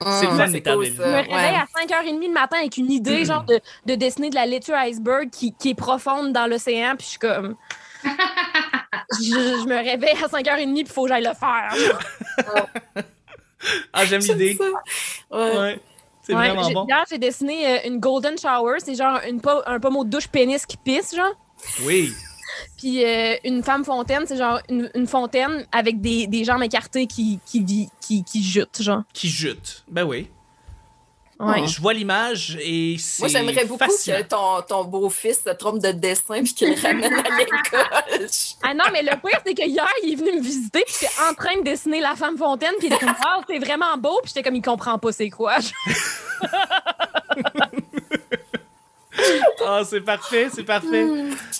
C'est 0.02 0.26
le 0.26 0.32
fun, 0.36 0.46
les 0.48 0.62
tablettes. 0.62 0.96
Je 0.96 1.02
me 1.02 1.06
ouais. 1.06 1.22
réveille 1.22 1.56
à 1.56 1.66
5h30 1.80 2.20
le 2.28 2.34
matin 2.34 2.58
avec 2.60 2.76
une 2.78 2.92
idée, 2.92 3.24
genre, 3.26 3.44
de, 3.44 3.62
de 3.86 3.96
dessiner 3.96 4.30
de 4.30 4.36
la 4.36 4.46
laitue 4.46 4.74
iceberg 4.74 5.30
qui, 5.30 5.54
qui 5.56 5.70
est 5.70 5.76
profonde 5.76 6.34
dans 6.34 6.46
l'océan, 6.48 6.96
puis 6.98 7.06
je 7.06 7.10
suis 7.12 7.20
comme. 7.20 7.56
je, 8.04 8.10
je 9.22 9.66
me 9.68 9.76
réveille 9.78 10.18
à 10.22 10.28
5h30, 10.28 10.74
puis 10.74 10.80
il 10.82 10.88
faut 10.88 11.04
que 11.04 11.10
j'aille 11.10 11.24
le 11.24 11.34
faire. 11.34 11.74
Ah, 13.94 14.06
j'aime 14.06 14.22
l'idée. 14.22 14.58
ça. 14.60 14.66
Ouais. 15.38 15.58
Ouais. 15.58 15.80
C'est 16.22 16.34
Ouais, 16.36 16.48
vraiment 16.50 16.64
j'ai- 16.68 16.74
bon. 16.74 16.86
Hier, 16.88 17.04
j'ai 17.10 17.18
dessiné 17.18 17.68
euh, 17.68 17.88
une 17.88 18.00
golden 18.00 18.38
shower. 18.38 18.78
C'est 18.84 18.96
genre 18.96 19.20
une 19.28 19.42
po- 19.42 19.62
un 19.66 19.80
pommeau 19.80 20.04
de 20.06 20.10
douche 20.10 20.28
pénis 20.28 20.66
qui 20.66 20.78
pisse, 20.78 21.16
genre. 21.16 21.34
Oui. 21.84 22.12
Puis 22.78 23.04
euh, 23.04 23.36
une 23.44 23.64
femme 23.64 23.84
fontaine, 23.86 24.24
c'est 24.28 24.38
genre 24.38 24.60
une, 24.70 24.90
une 24.96 25.08
fontaine 25.08 25.66
avec 25.72 26.02
des, 26.02 26.28
des 26.28 26.44
jambes 26.44 26.64
écartées 26.64 27.08
qui, 27.08 27.40
qui, 27.46 27.62
vit- 27.64 27.90
qui, 28.02 28.24
qui 28.24 28.44
jutent, 28.44 28.82
genre. 28.82 29.04
Qui 29.14 29.30
jute. 29.30 29.84
Ben 29.88 30.04
oui. 30.04 30.30
Ouais. 31.40 31.68
Je 31.68 31.82
vois 31.82 31.94
l'image 31.94 32.58
et 32.62 32.96
c'est 33.00 33.24
Moi, 33.24 33.28
j'aimerais 33.28 33.66
beaucoup 33.66 33.80
fascinant. 33.84 34.18
que 34.20 34.24
ton, 34.24 34.62
ton 34.62 34.84
beau-fils 34.86 35.42
se 35.44 35.50
trompe 35.50 35.80
de 35.80 35.92
dessin 35.92 36.42
puis 36.44 36.54
qu'il 36.54 36.70
le 36.70 36.80
ramène 36.82 37.12
à 37.12 37.38
l'école. 37.38 38.28
Ah 38.62 38.74
non, 38.74 38.86
mais 38.94 39.02
le 39.02 39.10
pire, 39.20 39.42
c'est 39.46 39.54
que 39.56 39.68
hier, 39.68 39.86
il 40.04 40.14
est 40.14 40.16
venu 40.16 40.38
me 40.38 40.42
visiter, 40.42 40.84
puis 40.86 40.96
j'étais 41.02 41.12
en 41.30 41.34
train 41.34 41.58
de 41.58 41.64
dessiner 41.64 42.00
la 42.00 42.16
femme 42.16 42.38
fontaine, 42.38 42.72
puis 42.78 42.88
il 42.88 42.94
était 42.94 43.04
comme, 43.04 43.16
wow, 43.16 43.44
c'est 43.50 43.60
vraiment 43.60 43.98
beau, 43.98 44.20
puis 44.22 44.30
j'étais 44.34 44.44
comme, 44.44 44.56
il 44.56 44.62
comprend 44.62 44.98
pas 45.00 45.12
c'est 45.12 45.32
quoi. 45.32 45.56
Ah, 49.66 49.82
c'est 49.86 50.02
parfait, 50.02 50.50
c'est 50.54 50.64
parfait. 50.64 51.06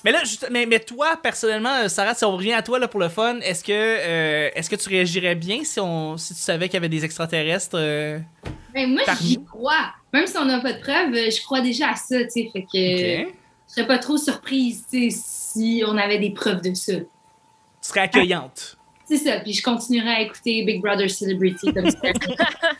mais 0.04 0.12
là, 0.12 0.20
juste- 0.24 0.48
mais, 0.52 0.66
mais 0.66 0.80
toi, 0.80 1.18
personnellement, 1.22 1.74
euh, 1.84 1.88
Sarah, 1.88 2.14
si 2.14 2.26
on 2.26 2.36
revient 2.36 2.54
à 2.54 2.62
toi 2.62 2.80
là, 2.80 2.88
pour 2.88 3.00
le 3.00 3.10
fun, 3.10 3.40
est-ce 3.40 3.64
que, 3.64 3.72
euh, 3.72 4.50
est-ce 4.54 4.70
que 4.70 4.76
tu 4.76 4.90
réagirais 4.90 5.36
bien 5.36 5.64
si, 5.64 5.80
on, 5.80 6.18
si 6.18 6.34
tu 6.34 6.42
savais 6.42 6.68
qu'il 6.68 6.76
y 6.76 6.78
avait 6.78 6.90
des 6.90 7.06
extraterrestres? 7.06 7.76
euh? 7.80 8.20
Ben, 8.74 8.90
moi, 8.92 9.04
j'y 9.22 9.44
crois. 9.44 9.94
Même 10.12 10.28
si 10.28 10.38
on 10.38 10.46
n'a 10.46 10.60
pas 10.60 10.74
de 10.74 10.80
preuves, 10.80 11.14
je 11.14 11.42
crois 11.44 11.62
déjà 11.62 11.90
à 11.92 11.96
ça, 11.96 12.24
tu 12.24 12.30
sais. 12.30 12.50
Fait 12.52 12.64
que 12.64 13.32
je 13.68 13.74
serais 13.76 13.88
pas 13.88 13.98
trop 14.00 14.18
surprise, 14.18 14.86
si 14.90 15.84
on 15.88 15.98
avait 15.98 16.20
des 16.20 16.32
preuves 16.32 16.62
de 16.62 16.74
ça. 16.74 16.94
Tu 16.94 17.06
serais 17.82 18.02
accueillante. 18.02 18.78
C'est 19.06 19.18
ça. 19.18 19.40
Puis 19.42 19.54
je 19.54 19.62
continuerai 19.64 20.10
à 20.10 20.22
écouter 20.22 20.64
Big 20.64 20.82
Brother 20.82 21.10
Celebrity 21.10 21.74
comme 21.74 21.90
ça. 21.90 21.98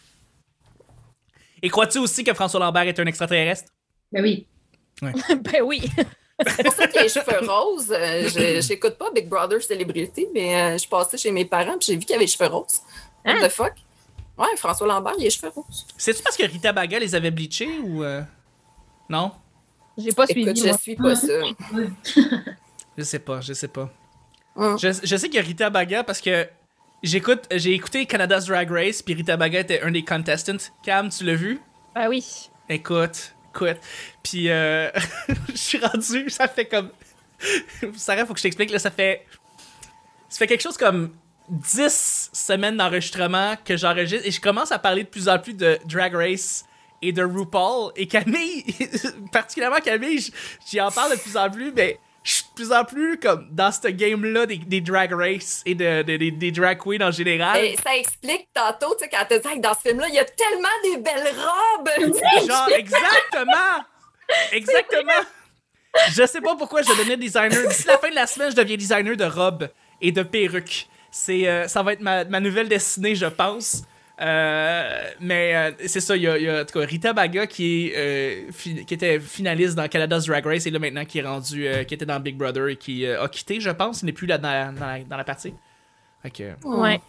Et 1.62 1.70
crois-tu 1.70 1.98
aussi 2.00 2.24
que 2.24 2.34
François 2.34 2.60
Lambert 2.60 2.84
est 2.84 3.00
un 3.00 3.06
extraterrestre? 3.06 3.72
ben 4.12 4.22
oui. 4.22 4.46
ben 5.02 5.62
oui. 5.64 5.82
C'est 6.48 6.64
pour 6.64 6.74
ça 6.74 6.88
qu'il 6.88 7.00
a 7.00 7.04
les 7.04 7.10
cheveux 7.10 7.48
roses. 7.50 7.92
Euh, 7.92 8.28
je- 8.30 8.62
J'écoute 8.62 8.98
pas 8.98 9.12
Big 9.12 9.28
Brother 9.28 9.62
Celebrity, 9.62 10.28
mais 10.34 10.56
euh, 10.56 10.74
je 10.74 10.78
suis 10.80 10.90
passée 10.90 11.18
chez 11.18 11.32
mes 11.32 11.46
parents 11.46 11.78
puis 11.78 11.88
j'ai 11.88 11.96
vu 11.96 12.06
qu'il 12.06 12.16
avait 12.16 12.26
les 12.26 12.32
cheveux 12.32 12.50
roses. 12.50 12.82
What 13.26 13.32
Hein? 13.34 13.48
the 13.48 13.50
fuck? 13.52 13.74
Ouais, 14.38 14.48
François 14.58 14.88
Lambert, 14.88 15.14
il 15.18 15.22
a 15.22 15.24
les 15.26 15.30
cheveux 15.30 15.50
roses. 15.56 15.86
C'est-tu 15.98 16.24
parce 16.24 16.36
que 16.36 16.44
Rita 16.44 16.72
Baga 16.74 17.00
les 17.00 17.14
avait 17.16 17.30
bleachés 17.32 17.80
ou. 17.84 18.04
euh, 18.04 18.22
Non? 19.10 19.32
J'ai 19.98 20.12
pas 20.12 20.24
Écoute, 20.28 20.56
suivi, 20.56 20.60
je 20.62 20.68
moi. 20.70 20.78
suis 20.78 20.96
pas 20.96 21.16
ça. 21.16 21.34
Je 22.98 23.04
sais 23.04 23.20
pas, 23.20 23.42
je 23.42 23.54
sais 23.54 23.68
pas. 23.68 23.90
Je, 24.56 25.00
je 25.04 25.16
sais 25.18 25.28
qu'il 25.28 25.36
y 25.36 25.40
a 25.40 25.42
Rita 25.44 25.70
Baga 25.72 26.04
parce 26.04 26.22
que 26.22 26.48
j'écoute, 27.02 27.42
j'ai 27.52 27.74
écouté 27.74 28.06
Canada's 28.06 28.46
Drag 28.46 28.70
Race, 28.70 29.02
puis 29.02 29.16
Rita 29.16 29.36
Baga 29.36 29.62
était 29.62 29.82
un 29.82 29.90
des 29.92 30.04
contestants. 30.04 30.58
Cam, 30.84 31.10
tu 31.10 31.24
l'as 31.24 31.34
vu? 31.36 31.60
Ben 31.96 32.08
oui. 32.08 32.50
Écoute, 32.70 33.34
Puis 34.24 34.50
euh, 34.50 34.90
je 35.50 35.58
suis 35.58 35.80
rendu, 35.80 36.30
ça 36.30 36.48
fait 36.48 36.66
comme. 36.66 36.90
Sarah, 37.96 38.26
faut 38.26 38.34
que 38.34 38.40
je 38.40 38.44
t'explique, 38.44 38.72
là, 38.72 38.80
ça 38.80 38.92
fait. 38.92 39.26
Ça 40.30 40.40
fait 40.40 40.48
quelque 40.48 40.62
chose 40.62 40.78
comme 40.78 41.12
10 41.50 42.32
semaines 42.34 42.78
d'enregistrement 42.78 43.56
que 43.64 43.78
j'enregistre 43.78 44.26
et 44.26 44.32
je 44.32 44.42
commence 44.42 44.72
à 44.72 44.80
parler 44.80 45.04
de 45.04 45.10
plus 45.10 45.30
en 45.30 45.38
plus 45.38 45.54
de 45.54 45.78
Drag 45.86 46.16
Race 46.16 46.66
et 47.02 47.12
de 47.12 47.24
RuPaul. 47.24 47.92
Et 47.96 48.08
Camille, 48.08 48.66
particulièrement 49.32 49.80
Camille, 49.80 50.32
j'y 50.66 50.82
en 50.82 50.90
parle 50.90 51.12
de 51.12 51.20
plus 51.20 51.38
en 51.38 51.50
plus, 51.50 51.72
mais 51.72 52.00
je 52.24 52.36
suis 52.36 52.44
de 52.44 52.54
plus 52.56 52.72
en 52.72 52.86
plus 52.86 53.20
comme 53.20 53.48
dans 53.52 53.72
ce 53.72 53.88
game-là 53.90 54.46
des, 54.46 54.58
des 54.58 54.82
drag 54.82 55.12
race 55.14 55.62
et 55.66 55.76
de, 55.76 56.04
de- 56.04 56.18
des- 56.18 56.32
des 56.32 56.52
drag 56.52 56.78
queens 56.82 57.02
en 57.06 57.12
général. 57.12 57.64
Et 57.64 57.76
ça 57.84 57.96
explique 57.98 58.48
tantôt, 58.54 58.96
tu 58.98 59.04
sais, 59.04 59.10
quand 59.10 59.26
tu 59.30 59.40
dis 59.40 59.56
que 59.56 59.60
dans 59.62 59.74
ce 59.74 59.90
film-là, 59.90 60.08
il 60.10 60.16
y 60.16 60.20
a 60.20 60.26
tellement 60.26 60.70
des 60.84 60.98
belles 60.98 61.34
robes. 61.36 61.90
Genre, 62.48 62.70
exactement! 62.78 63.84
Exactement! 64.52 65.22
Je 66.12 66.26
sais 66.26 66.42
pas 66.42 66.56
pourquoi 66.56 66.82
je 66.82 66.90
devenais 66.90 67.18
designer. 67.18 67.68
D'ici 67.68 67.86
la 67.88 67.98
fin 67.98 68.10
de 68.10 68.16
la 68.16 68.26
semaine, 68.26 68.50
je 68.52 68.56
deviens 68.56 68.78
designer 68.78 69.16
de 69.16 69.26
robes 69.26 69.70
et 70.02 70.12
de 70.12 70.24
perruques. 70.24 70.88
C'est, 71.12 71.48
euh, 71.48 71.68
ça 71.68 71.84
va 71.84 71.94
être 71.94 72.00
ma, 72.02 72.24
ma 72.24 72.40
nouvelle 72.40 72.68
destinée, 72.68 73.16
je 73.16 73.26
pense. 73.28 73.84
Euh, 74.24 75.10
mais 75.20 75.54
euh, 75.54 75.72
c'est 75.86 76.00
ça, 76.00 76.16
il 76.16 76.22
y 76.22 76.28
a, 76.28 76.38
il 76.38 76.44
y 76.46 76.50
a, 76.50 76.62
en 76.62 76.66
tout 76.66 76.80
cas 76.80 76.86
Rita 76.86 77.12
Baga 77.12 77.46
qui, 77.46 77.88
est, 77.88 77.98
euh, 77.98 78.52
fi- 78.54 78.86
qui 78.86 78.94
était 78.94 79.20
finaliste 79.20 79.76
dans 79.76 79.88
Canada's 79.90 80.26
Drag 80.28 80.46
Race 80.46 80.66
et 80.66 80.72
là 80.72 80.80
maintenant 80.80 81.04
qui 81.04 81.20
est 81.20 81.24
rendu, 81.24 81.68
euh, 81.68 81.84
qui 81.84 81.94
était 81.94 82.06
dans 82.06 82.20
Big 82.22 82.38
Brother 82.38 82.70
et 82.70 82.78
qui 82.78 83.06
euh, 83.06 83.22
a 83.22 83.28
quitté, 83.28 83.60
je 83.60 83.70
pense. 83.72 84.02
Il 84.02 84.06
n'est 84.06 84.14
plus 84.14 84.28
là 84.28 84.38
dans 84.38 84.50
la, 84.52 84.72
dans 84.72 84.86
la, 84.86 85.00
dans 85.04 85.18
la 85.18 85.24
partie. 85.26 85.54
Fait 86.22 86.32
que, 86.32 86.44
Ouais. 86.64 87.02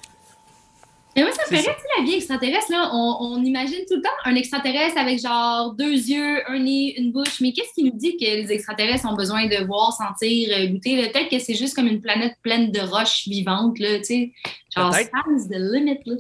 Mais 1.17 1.23
moi, 1.23 1.31
ça 1.31 1.43
me 1.49 1.57
ferait, 1.57 1.77
tu 1.77 2.01
la 2.01 2.05
vie 2.05 2.15
extraterrestre, 2.17 2.73
là, 2.73 2.91
on, 2.93 3.17
on 3.21 3.45
imagine 3.45 3.85
tout 3.89 3.95
le 3.95 4.03
temps 4.03 4.11
un 4.25 4.35
extraterrestre 4.35 4.99
avec 4.99 5.21
genre 5.21 5.73
deux 5.73 5.93
yeux, 5.93 6.43
un 6.51 6.59
nez, 6.59 6.99
une 6.99 7.13
bouche. 7.13 7.41
Mais 7.41 7.53
qu'est-ce 7.53 7.73
qui 7.73 7.85
nous 7.85 7.97
dit 7.97 8.17
que 8.17 8.25
les 8.25 8.51
extraterrestres 8.51 9.07
ont 9.09 9.15
besoin 9.15 9.47
de 9.47 9.65
voir, 9.65 9.93
sentir, 9.93 10.49
goûter? 10.73 11.01
là? 11.01 11.09
Peut-être 11.11 11.29
que 11.31 11.39
c'est 11.39 11.55
juste 11.55 11.77
comme 11.77 11.87
une 11.87 12.01
planète 12.01 12.33
pleine 12.43 12.73
de 12.73 12.81
roches 12.81 13.29
vivantes, 13.29 13.79
là, 13.79 13.99
tu 13.99 14.05
sais. 14.07 14.33
Genre, 14.77 14.93
sky's 14.93 15.49
the 15.49 15.55
limit, 15.57 16.01
là. 16.05 16.17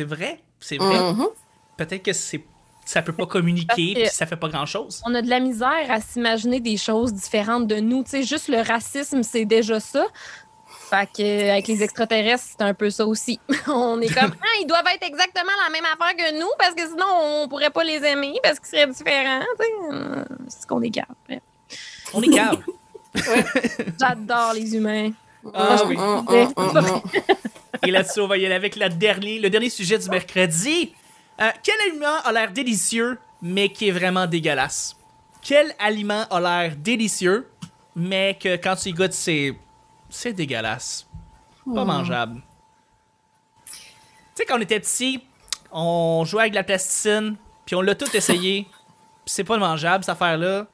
C'est 0.00 0.06
vrai, 0.06 0.40
c'est 0.60 0.78
vrai. 0.78 1.12
Mhm. 1.12 1.26
Peut-être 1.76 2.02
que 2.02 2.12
c'est, 2.14 2.42
ça 2.86 3.02
peut 3.02 3.12
pas 3.12 3.26
communiquer 3.26 3.92
puis 3.94 4.06
ça 4.06 4.24
fait 4.24 4.36
pas 4.36 4.48
grand 4.48 4.64
chose. 4.64 5.02
On 5.04 5.14
a 5.14 5.20
de 5.20 5.28
la 5.28 5.40
misère 5.40 5.90
à 5.90 6.00
s'imaginer 6.00 6.60
des 6.60 6.78
choses 6.78 7.12
différentes 7.12 7.66
de 7.66 7.76
nous. 7.76 8.02
Tu 8.04 8.10
sais, 8.10 8.22
juste 8.22 8.48
le 8.48 8.62
racisme, 8.62 9.22
c'est 9.22 9.44
déjà 9.44 9.78
ça. 9.78 10.06
Fait 10.88 11.06
que, 11.06 11.50
avec 11.50 11.68
les 11.68 11.82
extraterrestres, 11.82 12.44
c'est 12.56 12.64
un 12.64 12.72
peu 12.72 12.88
ça 12.88 13.06
aussi. 13.06 13.38
on 13.68 14.00
est 14.00 14.12
comme, 14.12 14.34
ah, 14.42 14.58
ils 14.60 14.66
doivent 14.66 14.86
être 14.94 15.06
exactement 15.06 15.52
la 15.64 15.70
même 15.70 15.84
affaire 15.84 16.16
que 16.16 16.40
nous 16.40 16.50
parce 16.58 16.74
que 16.74 16.88
sinon, 16.88 17.42
on 17.42 17.48
pourrait 17.48 17.70
pas 17.70 17.84
les 17.84 18.02
aimer 18.02 18.34
parce 18.42 18.58
qu'ils 18.58 18.68
seraient 18.68 18.86
différents. 18.86 19.44
C'est 20.48 20.62
ce 20.62 20.66
qu'on 20.66 20.80
est 20.80 20.90
capable. 20.90 21.18
Bref. 21.28 21.42
On 22.14 22.22
est 22.22 22.30
calme. 22.30 22.62
J'adore 24.00 24.54
les 24.54 24.74
humains. 24.74 25.10
Ah 25.54 25.82
oui. 25.86 25.96
Mhm. 25.96 27.00
Et 27.82 27.90
là-dessus, 27.90 28.20
on 28.20 28.26
va 28.26 28.36
y 28.36 28.44
aller 28.44 28.54
avec 28.54 28.76
la 28.76 28.88
dernier, 28.88 29.38
le 29.38 29.48
dernier 29.48 29.70
sujet 29.70 29.98
du 29.98 30.08
mercredi. 30.10 30.92
Euh, 31.40 31.50
quel 31.62 31.76
aliment 31.88 32.20
a 32.24 32.32
l'air 32.32 32.50
délicieux, 32.50 33.18
mais 33.40 33.70
qui 33.70 33.88
est 33.88 33.92
vraiment 33.92 34.26
dégueulasse? 34.26 34.96
Quel 35.42 35.74
aliment 35.78 36.26
a 36.30 36.40
l'air 36.40 36.76
délicieux, 36.76 37.48
mais 37.96 38.36
que 38.40 38.56
quand 38.56 38.76
tu 38.76 38.90
y 38.90 38.92
goûtes, 38.92 39.12
c'est. 39.14 39.56
C'est 40.10 40.32
dégueulasse? 40.32 41.06
Pas 41.72 41.84
mangeable. 41.84 42.42
Tu 43.66 43.78
sais, 44.34 44.44
quand 44.44 44.58
on 44.58 44.60
était 44.60 44.80
petit, 44.80 45.22
on 45.70 46.24
jouait 46.24 46.42
avec 46.42 46.52
de 46.52 46.56
la 46.56 46.64
plasticine, 46.64 47.36
puis 47.64 47.76
on 47.76 47.80
l'a 47.80 47.94
tout 47.94 48.14
essayé, 48.16 48.66
puis 49.24 49.32
c'est 49.32 49.44
pas 49.44 49.56
mangeable, 49.56 50.02
cette 50.02 50.10
affaire-là. 50.10 50.66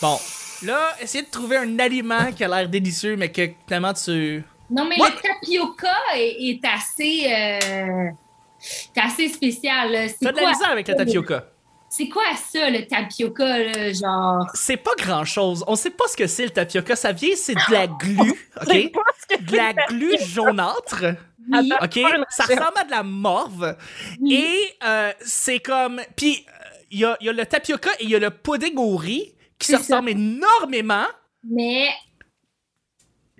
Bon. 0.00 0.18
Là, 0.64 0.94
essayez 1.00 1.24
de 1.24 1.30
trouver 1.30 1.56
un 1.56 1.78
aliment 1.78 2.32
qui 2.32 2.44
a 2.44 2.48
l'air 2.48 2.68
délicieux, 2.68 3.16
mais 3.16 3.30
que 3.30 3.48
finalement 3.66 3.92
tu. 3.92 4.42
Non, 4.70 4.84
mais 4.88 4.96
le 4.96 5.20
tapioca 5.20 5.94
est, 6.16 6.36
est 6.40 6.60
assez, 6.64 7.26
euh, 7.30 8.10
c'est 8.58 9.00
assez 9.00 9.28
spécial. 9.28 9.90
T'as 10.20 10.30
de 10.30 10.36
la 10.36 10.42
quoi, 10.42 10.50
misère 10.52 10.70
avec 10.70 10.88
la 10.88 10.94
tapioca. 10.94 11.44
c'est 11.90 12.08
quoi 12.08 12.22
ça, 12.50 12.70
le 12.70 12.86
tapioca, 12.86 13.58
là, 13.58 13.92
genre? 13.92 14.46
C'est 14.54 14.76
pas 14.78 14.92
grand 14.98 15.24
chose. 15.24 15.62
On 15.66 15.74
sait 15.76 15.90
pas 15.90 16.04
ce 16.08 16.16
que 16.16 16.26
c'est 16.26 16.44
le 16.44 16.50
tapioca. 16.50 16.96
Ça 16.96 17.12
vient, 17.12 17.34
c'est 17.36 17.54
de 17.54 17.72
la 17.72 17.86
glu, 18.00 18.30
ok? 18.60 18.92
pas 18.92 19.00
ce 19.20 19.36
que 19.36 19.42
De 19.42 19.56
la 19.56 19.72
glu 19.88 20.16
jaunâtre, 20.18 21.04
Oui. 21.50 21.70
Ok? 21.82 21.98
Ça 22.30 22.44
ressemble 22.44 22.78
à 22.78 22.84
de 22.84 22.90
la 22.92 23.02
morve. 23.02 23.76
Oui. 24.20 24.34
Et 24.34 24.84
euh, 24.86 25.12
c'est 25.20 25.58
comme. 25.58 26.00
Puis 26.16 26.46
il 26.90 27.00
y 27.00 27.04
a, 27.04 27.16
y 27.20 27.28
a 27.28 27.32
le 27.32 27.44
tapioca 27.46 27.90
et 27.98 28.04
il 28.04 28.10
y 28.10 28.14
a 28.14 28.18
le 28.18 28.30
pudding 28.30 28.76
au 28.76 28.96
riz 28.96 29.31
qui 29.64 29.72
se 29.72 29.76
ressemblent 29.76 30.10
énormément. 30.10 31.06
Mais 31.48 31.88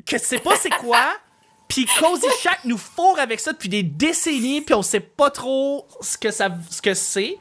Que 0.07 0.17
tu 0.17 0.25
sais 0.25 0.39
pas 0.39 0.57
c'est 0.57 0.71
quoi. 0.71 1.13
Puis 1.69 1.87
Cozy 1.99 2.27
Shack 2.43 2.65
nous 2.67 2.77
fourre 2.77 3.19
avec 3.19 3.41
ça 3.41 3.53
depuis 3.53 3.71
des 3.71 3.83
décennies, 3.83 4.61
puis 4.61 4.75
on 4.75 4.83
sait 4.83 5.01
pas 5.01 5.31
trop 5.31 5.87
ce 6.03 6.19
que 6.19 6.31
ça, 6.31 6.51
ce 6.71 6.83
que 6.83 6.93
c'est. 6.93 7.39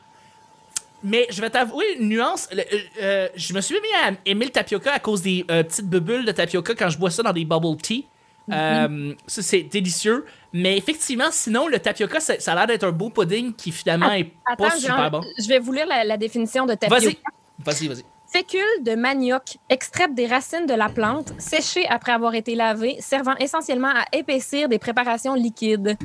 Mais 1.03 1.27
je 1.31 1.41
vais 1.41 1.49
t'avouer 1.49 1.83
une 1.99 2.07
nuance. 2.07 2.47
Le- 2.51 2.61
euh, 2.61 2.79
euh, 3.01 3.29
je 3.35 3.53
me 3.53 3.59
suis 3.59 3.75
mis 3.75 3.93
à 4.05 4.11
aimer 4.25 4.45
le 4.45 4.51
tapioca 4.51 4.93
à 4.93 4.99
cause 4.99 5.21
des 5.21 5.43
euh, 5.51 5.63
petites 5.63 5.87
bulles 5.89 6.23
de 6.25 6.31
tapioca 6.31 6.75
quand 6.75 6.89
je 6.89 6.97
bois 6.97 7.09
ça 7.11 7.23
dans 7.23 7.33
des 7.33 7.43
bubble 7.43 7.75
tea. 7.81 8.07
Euh, 8.51 9.13
ça, 9.27 9.41
c'est 9.41 9.63
délicieux. 9.63 10.25
Mais 10.53 10.77
effectivement, 10.77 11.29
sinon, 11.31 11.67
le 11.67 11.79
tapioca, 11.79 12.19
ça, 12.21 12.39
ça 12.39 12.53
a 12.53 12.55
l'air 12.55 12.67
d'être 12.67 12.83
un 12.85 12.91
beau 12.91 13.09
pudding 13.09 13.53
qui 13.53 13.71
finalement 13.73 14.11
est 14.13 14.31
Attends, 14.45 14.63
pas 14.69 14.75
super 14.77 15.11
bon. 15.11 15.21
je 15.39 15.47
vais 15.47 15.59
vous 15.59 15.73
lire 15.73 15.87
la, 15.87 16.03
la 16.05 16.15
définition 16.17 16.65
de 16.65 16.73
tapioca. 16.75 17.01
Vas-y. 17.01 17.17
Vas-y, 17.59 17.87
vas-y. 17.89 18.03
Fécule 18.31 18.83
de 18.83 18.95
manioc 18.95 19.57
extraite 19.69 20.15
des 20.15 20.25
racines 20.25 20.65
de 20.65 20.73
la 20.73 20.87
plante, 20.87 21.33
séchée 21.37 21.85
après 21.89 22.13
avoir 22.13 22.33
été 22.33 22.55
lavée, 22.55 22.95
servant 23.01 23.35
essentiellement 23.35 23.89
à 23.89 24.05
épaissir 24.13 24.69
des 24.69 24.79
préparations 24.79 25.33
liquides. 25.33 25.97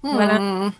Voilà. 0.00 0.38
Mhm. 0.38 0.72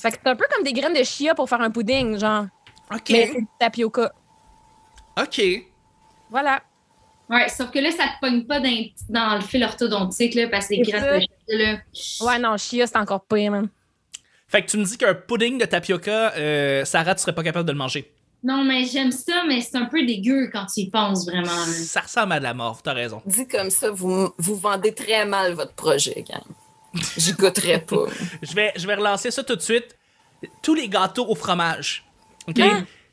Fait 0.00 0.12
que 0.12 0.16
c'est 0.22 0.30
un 0.30 0.36
peu 0.36 0.46
comme 0.54 0.64
des 0.64 0.72
graines 0.72 0.94
de 0.94 1.02
chia 1.02 1.34
pour 1.34 1.48
faire 1.50 1.60
un 1.60 1.70
pudding, 1.70 2.18
genre. 2.18 2.46
OK. 2.90 3.10
Mais 3.10 3.26
c'est 3.26 3.40
du 3.40 3.46
tapioca. 3.58 4.12
OK. 5.20 5.42
Voilà. 6.30 6.62
Ouais, 7.28 7.48
sauf 7.50 7.70
que 7.70 7.78
là, 7.78 7.90
ça 7.90 8.04
te 8.04 8.20
pogne 8.20 8.44
pas 8.44 8.58
dans, 8.58 8.84
dans 9.10 9.34
le 9.34 9.42
fil 9.42 9.62
orthodontique, 9.62 10.34
là, 10.34 10.48
parce 10.48 10.68
que 10.68 10.74
les 10.74 10.84
C'est 10.84 10.92
graines 10.92 11.20
de 11.20 11.26
cheveux, 11.26 11.62
là. 11.62 11.78
Ouais, 12.22 12.38
non, 12.38 12.56
chia, 12.56 12.86
c'est 12.86 12.96
encore 12.96 13.24
pire, 13.26 13.52
man. 13.52 13.68
Fait 14.48 14.64
que 14.64 14.70
tu 14.70 14.78
me 14.78 14.84
dis 14.84 14.96
qu'un 14.96 15.14
pudding 15.14 15.58
de 15.58 15.66
tapioca, 15.66 16.32
euh, 16.36 16.84
Sarah, 16.86 17.14
tu 17.14 17.20
serais 17.20 17.34
pas 17.34 17.44
capable 17.44 17.66
de 17.66 17.72
le 17.72 17.78
manger. 17.78 18.10
Non, 18.42 18.64
mais 18.64 18.84
j'aime 18.86 19.12
ça, 19.12 19.44
mais 19.46 19.60
c'est 19.60 19.76
un 19.76 19.84
peu 19.84 20.04
dégueu 20.04 20.48
quand 20.52 20.66
tu 20.66 20.80
y 20.80 20.90
penses 20.90 21.26
vraiment. 21.26 21.44
là. 21.44 21.66
Ça 21.66 22.00
ressemble 22.00 22.32
à 22.32 22.38
de 22.38 22.44
la 22.44 22.54
morve, 22.54 22.80
t'as 22.82 22.94
raison. 22.94 23.20
Dit 23.26 23.46
comme 23.46 23.70
ça, 23.70 23.90
vous, 23.90 24.32
vous 24.38 24.56
vendez 24.56 24.94
très 24.94 25.26
mal 25.26 25.52
votre 25.52 25.74
projet, 25.74 26.24
gang. 26.26 26.42
J'y 27.16 27.32
goûterai 27.34 27.80
pas. 27.80 28.06
Je 28.42 28.52
vais, 28.54 28.72
je 28.76 28.86
vais 28.86 28.94
relancer 28.96 29.30
ça 29.30 29.44
tout 29.44 29.54
de 29.54 29.60
suite. 29.60 29.96
Tous 30.62 30.74
les 30.74 30.88
gâteaux 30.88 31.26
au 31.28 31.34
fromage. 31.34 32.04
OK? 32.48 32.60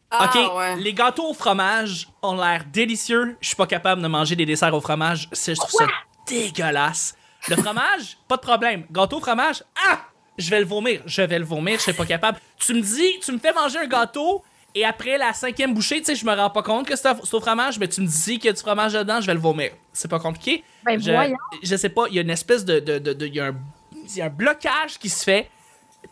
Ah, 0.10 0.26
OK, 0.34 0.58
ouais. 0.58 0.76
les 0.78 0.94
gâteaux 0.94 1.30
au 1.30 1.34
fromage 1.34 2.08
ont 2.24 2.36
l'air 2.38 2.64
délicieux. 2.72 3.36
Je 3.42 3.48
suis 3.48 3.56
pas 3.58 3.68
capable 3.68 4.02
de 4.02 4.08
manger 4.08 4.36
des 4.38 4.46
desserts 4.46 4.74
au 4.74 4.80
fromage. 4.80 5.30
Je 5.34 5.52
trouve 5.54 5.70
ça 5.70 5.86
dégueulasse. 6.26 7.16
Le 7.50 7.58
fromage, 7.58 8.18
pas 8.28 8.38
de 8.38 8.42
problème. 8.42 8.86
Gâteau 8.92 9.18
au 9.18 9.22
fromage, 9.22 9.64
ah! 9.88 10.00
Je 10.38 10.50
vais 10.50 10.60
le 10.60 10.66
vomir. 10.66 11.02
Je 11.06 11.22
vais 11.24 11.40
le 11.40 11.46
vomir, 11.46 11.78
je 11.78 11.84
serais 11.84 11.94
pas 11.98 12.06
capable. 12.06 12.40
Tu 12.58 12.74
me 12.74 12.82
dis, 12.82 13.20
tu 13.24 13.32
me 13.32 13.40
fais 13.40 13.54
manger 13.54 13.80
un 13.80 13.88
gâteau 13.88 14.44
et 14.80 14.86
après 14.86 15.18
la 15.18 15.34
cinquième 15.34 15.74
bouchée, 15.74 16.00
tu 16.00 16.06
sais, 16.06 16.16
je 16.16 16.26
me 16.26 16.34
rends 16.34 16.50
pas 16.50 16.64
compte 16.64 16.88
que 16.88 16.96
c'est, 16.96 17.10
au 17.34 17.40
fromage, 17.42 17.80
mais 17.80 17.88
tu 17.88 18.02
me 18.02 18.08
dis 18.08 18.38
qu'il 18.40 18.46
y 18.46 18.50
a 18.50 18.54
du 18.54 18.60
fromage 18.62 18.94
dedans, 18.94 19.20
je 19.22 19.28
vais 19.28 19.34
le 19.34 19.40
vomir. 19.40 19.72
C'est 19.94 20.08
pas 20.10 20.20
compliqué. 20.20 20.64
Ben 20.86 21.00
je, 21.02 21.12
voyons. 21.12 21.38
je 21.64 21.76
sais 21.76 21.90
pas, 21.90 22.06
il 22.10 22.16
y 22.16 22.20
a 22.20 22.22
une 22.22 22.30
espèce 22.30 22.64
de. 22.66 22.80
de, 22.80 23.00
de- 23.00 23.14
de- 23.14 23.26
il, 23.28 23.36
y 23.36 23.40
a 23.40 23.46
un, 23.48 23.56
il 23.94 24.16
y 24.18 24.22
a 24.22 24.26
un 24.26 24.30
blocage 24.30 24.98
qui 25.00 25.10
se 25.10 25.24
fait. 25.24 25.50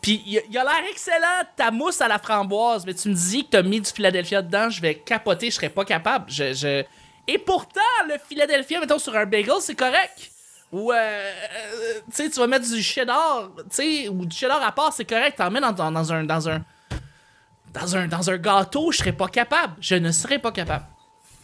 Puis 0.01 0.24
il, 0.25 0.38
a- 0.39 0.41
il 0.50 0.57
a 0.57 0.63
l'air 0.63 0.84
excellent, 0.89 1.43
ta 1.55 1.72
mousse 1.72 2.01
à 2.01 2.07
la 2.07 2.19
framboise, 2.19 2.86
mais 2.86 2.93
tu 2.93 3.10
me 3.10 3.13
dis 3.13 3.45
que 3.45 3.51
t'as 3.51 3.62
mis 3.63 3.79
du 3.79 3.89
Philadelphia 3.89 4.41
dedans, 4.41 4.69
je 4.69 4.81
vais 4.81 4.95
capoter, 4.95 5.50
je 5.51 5.55
serais 5.55 5.69
pas 5.69 5.86
capable. 5.86 6.25
Je, 6.29 6.53
je- 6.53 6.84
Et 7.27 7.38
pourtant, 7.38 7.79
le 8.07 8.15
Philadelphia, 8.27 8.79
mettons, 8.79 9.00
sur 9.00 9.15
un 9.15 9.25
bagel, 9.25 9.53
c'est 9.62 9.75
correct. 9.75 10.31
Ou, 10.72 10.91
euh, 10.91 10.95
euh, 10.95 11.93
tu 12.10 12.24
sais, 12.24 12.29
tu 12.29 12.39
vas 12.39 12.48
mettre 12.48 12.67
du 12.69 12.81
cheddar, 12.81 13.50
tu 13.69 13.75
sais, 14.03 14.10
ou 14.10 14.25
du 14.25 14.36
cheddar 14.36 14.62
à 14.62 14.72
part, 14.72 14.91
c'est 14.91 15.05
correct. 15.05 15.38
T'en 15.38 15.50
mets 15.51 15.62
dans, 15.62 15.72
dans, 15.72 15.91
dans 15.91 16.12
un. 16.12 16.24
Dans 16.24 16.50
un 16.50 16.62
dans 17.79 17.96
un, 17.96 18.08
dans 18.08 18.29
un 18.29 18.38
gâteau, 18.38 18.91
je 18.91 18.98
serais 19.00 19.12
pas 19.13 19.27
capable. 19.27 19.74
Je 19.79 19.96
ne 19.96 20.12
serais 20.12 20.39
pas 20.39 20.51
capable. 20.51 20.86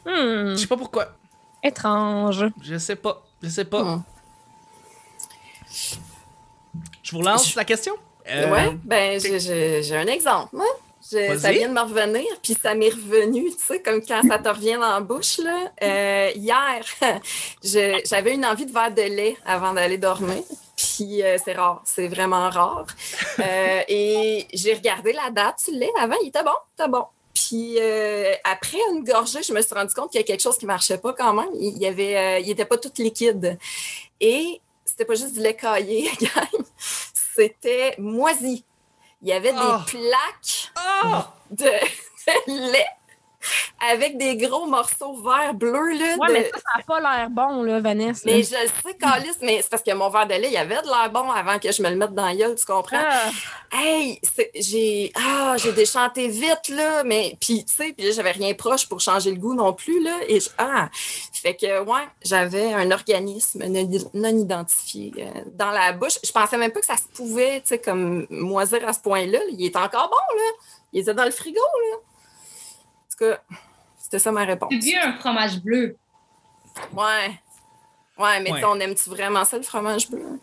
Hmm, 0.05 0.51
Je 0.51 0.55
sais 0.55 0.67
pas 0.67 0.77
pourquoi. 0.77 1.09
étrange. 1.63 2.45
Je 2.61 2.77
sais 2.77 2.95
pas. 2.95 3.23
Je 3.43 3.49
sais 3.49 3.65
pas. 3.65 3.83
Hmm. 3.83 4.03
Je 7.03 7.11
vous 7.11 7.19
relance 7.19 7.55
la 7.55 7.65
question? 7.65 7.93
Euh, 8.29 8.51
Ouais, 8.51 8.77
ben 8.83 9.19
j'ai- 9.19 9.95
un 9.95 10.07
exemple, 10.07 10.55
moi. 10.55 10.65
Je- 11.11 11.37
ça 11.37 11.51
vient 11.51 11.67
de 11.67 11.73
me 11.73 11.81
revenir, 11.81 12.23
puis 12.43 12.55
ça 12.61 12.75
m'est 12.75 12.89
revenu, 12.91 13.49
tu 13.51 13.57
sais, 13.65 13.81
comme 13.81 14.01
quand 14.05 14.21
ça 14.27 14.37
te 14.37 14.47
revient 14.47 14.75
dans 14.75 14.91
la 14.93 14.99
bouche, 15.01 15.39
là. 15.39 15.71
Euh, 15.81 16.29
hier, 16.35 16.81
j'avais 18.05 18.35
une 18.35 18.45
envie 18.45 18.67
de 18.67 18.71
verre 18.71 18.91
de 18.93 19.01
lait 19.01 19.35
avant 19.43 19.73
d'aller 19.73 19.97
dormir, 19.97 20.43
puis 21.01 21.23
euh, 21.23 21.37
c'est 21.43 21.53
rare, 21.53 21.81
c'est 21.83 22.07
vraiment 22.07 22.49
rare. 22.49 22.85
Euh, 23.39 23.81
et 23.87 24.47
j'ai 24.53 24.73
regardé 24.73 25.13
la 25.13 25.29
date 25.31 25.61
le 25.71 25.79
lait 25.79 25.91
avant, 25.99 26.15
il 26.21 26.27
était 26.29 26.43
bon, 26.43 26.51
il 26.51 26.81
était 26.83 26.89
bon. 26.89 27.05
Puis 27.33 27.77
euh, 27.79 28.33
après 28.43 28.77
une 28.91 29.03
gorgée, 29.03 29.41
je 29.41 29.53
me 29.53 29.61
suis 29.61 29.73
rendu 29.73 29.93
compte 29.93 30.11
qu'il 30.11 30.19
y 30.19 30.23
a 30.23 30.27
quelque 30.27 30.41
chose 30.41 30.57
qui 30.57 30.65
marchait 30.65 30.97
pas 30.97 31.13
quand 31.13 31.33
même. 31.33 31.49
Il 31.55 31.77
y 31.77 31.87
avait, 31.87 32.41
il 32.43 32.49
était 32.49 32.65
pas 32.65 32.77
tout 32.77 32.91
liquide. 32.97 33.57
Et 34.19 34.61
c'était 34.85 35.05
pas 35.05 35.15
juste 35.15 35.33
du 35.33 35.39
lait 35.39 35.55
caillé, 35.55 36.09
c'était 37.35 37.95
moisi. 37.97 38.63
Il 39.21 39.29
y 39.29 39.33
avait 39.33 39.53
Oh. 39.55 39.77
des 39.77 39.91
plaques 39.91 40.71
Ah! 40.75 41.31
de, 41.49 41.65
de 42.47 42.71
lait 42.71 42.87
avec 43.91 44.17
des 44.17 44.37
gros 44.37 44.65
morceaux 44.67 45.15
vert 45.21 45.53
bleu. 45.53 45.71
Là, 45.93 46.15
Ouais, 46.17 46.27
de- 46.27 46.33
mais 46.33 46.43
ça, 46.53 46.57
ça 46.57 46.77
n'a 46.77 46.83
pas 46.83 46.99
l'air 46.99 47.29
bon, 47.29 47.63
là, 47.63 47.79
Vanessa. 47.79 48.21
Mais 48.25 48.43
je 48.43 48.51
le 48.51 48.67
sais, 48.67 48.95
Calis, 48.99 49.29
mais 49.41 49.61
c'est 49.61 49.69
parce 49.69 49.81
que 49.83 49.91
mon 49.93 50.09
verre 50.09 50.27
de 50.27 50.33
lait, 50.35 50.49
il 50.51 50.57
avait 50.57 50.81
de 50.81 50.87
l'air 50.87 51.09
bon 51.11 51.29
avant 51.31 51.57
que 51.59 51.71
je 51.71 51.81
me 51.81 51.89
le 51.89 51.95
mette 51.95 52.13
dans 52.13 52.25
la 52.25 52.35
gueule, 52.35 52.55
tu 52.55 52.65
comprends? 52.65 52.97
Ah, 53.01 53.29
Hey, 53.73 54.19
j'ai 54.55 55.11
ah, 55.15 55.55
j'ai 55.57 55.71
déchanté 55.71 56.27
vite, 56.27 56.67
là, 56.69 57.03
mais 57.03 57.37
puis 57.39 57.63
tu 57.65 57.73
sais, 57.73 57.93
puis 57.93 58.05
là, 58.05 58.11
j'avais 58.11 58.31
rien 58.31 58.53
proche 58.53 58.87
pour 58.87 58.99
changer 58.99 59.31
le 59.31 59.37
goût 59.37 59.53
non 59.53 59.71
plus, 59.73 60.01
là. 60.03 60.17
Et 60.27 60.39
je- 60.41 60.49
ah, 60.57 60.89
fait 61.33 61.55
que, 61.55 61.79
ouais, 61.83 62.07
j'avais 62.23 62.73
un 62.73 62.91
organisme 62.91 63.63
non, 63.65 63.89
non 64.13 64.37
identifié 64.37 65.13
euh, 65.17 65.41
dans 65.53 65.71
la 65.71 65.93
bouche. 65.93 66.19
Je 66.23 66.31
pensais 66.31 66.57
même 66.57 66.71
pas 66.71 66.81
que 66.81 66.85
ça 66.85 66.97
se 66.97 67.07
pouvait, 67.15 67.61
tu 67.61 67.67
sais, 67.69 67.79
comme 67.79 68.27
moisir 68.29 68.87
à 68.87 68.93
ce 68.93 68.99
point-là. 68.99 69.39
Il 69.51 69.65
est 69.65 69.75
encore 69.75 70.09
bon, 70.09 70.35
là. 70.37 70.43
Il 70.93 70.99
était 71.01 71.13
dans 71.13 71.23
le 71.25 71.31
frigo, 71.31 71.59
là. 71.59 71.97
En 71.97 73.09
tout 73.09 73.25
cas, 73.31 73.41
c'était 74.11 74.19
ça 74.23 74.31
ma 74.33 74.43
réponse. 74.43 74.67
Tu 74.69 74.79
vu 74.79 74.97
un 74.97 75.13
fromage 75.13 75.61
bleu. 75.61 75.95
Ouais. 76.93 77.39
Ouais, 78.17 78.39
mais 78.41 78.51
Ouais. 78.51 78.63
on 78.65 78.77
aime-tu 78.79 79.09
vraiment 79.09 79.45
ça, 79.45 79.55
le 79.57 79.63
fromage 79.63 80.09
bleu? 80.09 80.37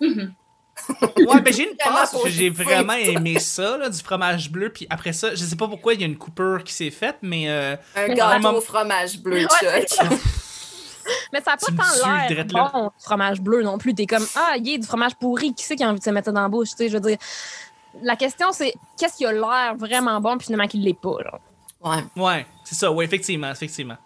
Mhm. 0.00 0.32
Ouais, 1.26 1.40
ben 1.40 1.52
j'ai 1.54 1.70
une 1.70 1.76
passe, 1.76 2.14
j'ai 2.26 2.50
vraiment 2.50 2.92
aimé 2.94 3.38
ça, 3.38 3.78
là, 3.78 3.88
du 3.88 3.98
fromage 4.02 4.50
bleu. 4.50 4.70
Puis 4.70 4.86
après 4.90 5.12
ça, 5.12 5.30
je 5.34 5.44
sais 5.44 5.56
pas 5.56 5.68
pourquoi 5.68 5.94
il 5.94 6.00
y 6.00 6.02
a 6.02 6.06
une 6.06 6.18
coupure 6.18 6.62
qui 6.64 6.74
s'est 6.74 6.90
faite, 6.90 7.16
mais 7.22 7.48
euh, 7.48 7.76
Un 7.94 8.08
gâteau 8.08 8.24
vraiment- 8.40 8.58
au 8.58 8.60
fromage 8.60 9.18
bleu, 9.20 9.46
Ouais, 9.62 9.86
Chuck. 9.86 10.08
Mais 11.32 11.40
ça 11.40 11.52
n'a 11.52 11.56
pas 11.56 11.84
tant 12.02 12.26
l'air 12.28 12.44
bon, 12.46 12.86
du 12.98 13.04
fromage 13.04 13.40
bleu 13.40 13.62
non 13.62 13.78
plus. 13.78 13.94
T'es 13.94 14.06
comme, 14.06 14.26
ah, 14.34 14.54
il 14.58 14.68
y 14.68 14.74
a 14.74 14.78
du 14.78 14.86
fromage 14.86 15.14
pourri. 15.14 15.54
Qui 15.54 15.64
c'est 15.64 15.76
qui 15.76 15.84
a 15.84 15.88
envie 15.88 16.00
de 16.00 16.04
se 16.04 16.10
mettre 16.10 16.26
ça 16.26 16.32
dans 16.32 16.42
la 16.42 16.48
bouche? 16.48 16.70
Tu 16.70 16.76
sais, 16.78 16.88
je 16.88 16.94
veux 16.94 17.00
dire, 17.08 17.16
la 18.02 18.16
question, 18.16 18.50
c'est 18.52 18.74
qu'est-ce 18.98 19.16
qui 19.16 19.24
a 19.24 19.32
l'air 19.32 19.76
vraiment 19.78 20.20
bon, 20.20 20.36
puis 20.36 20.46
finalement, 20.46 20.66
qui 20.66 20.78
ne 20.80 20.84
l'est 20.84 21.00
pas. 21.00 21.16
Là. 21.24 21.38
Ouais. 21.80 22.04
ouais, 22.22 22.46
c'est 22.66 22.74
ça, 22.74 22.90
ouais, 22.92 23.04
effectivement, 23.04 23.50
effectivement. 23.50 23.96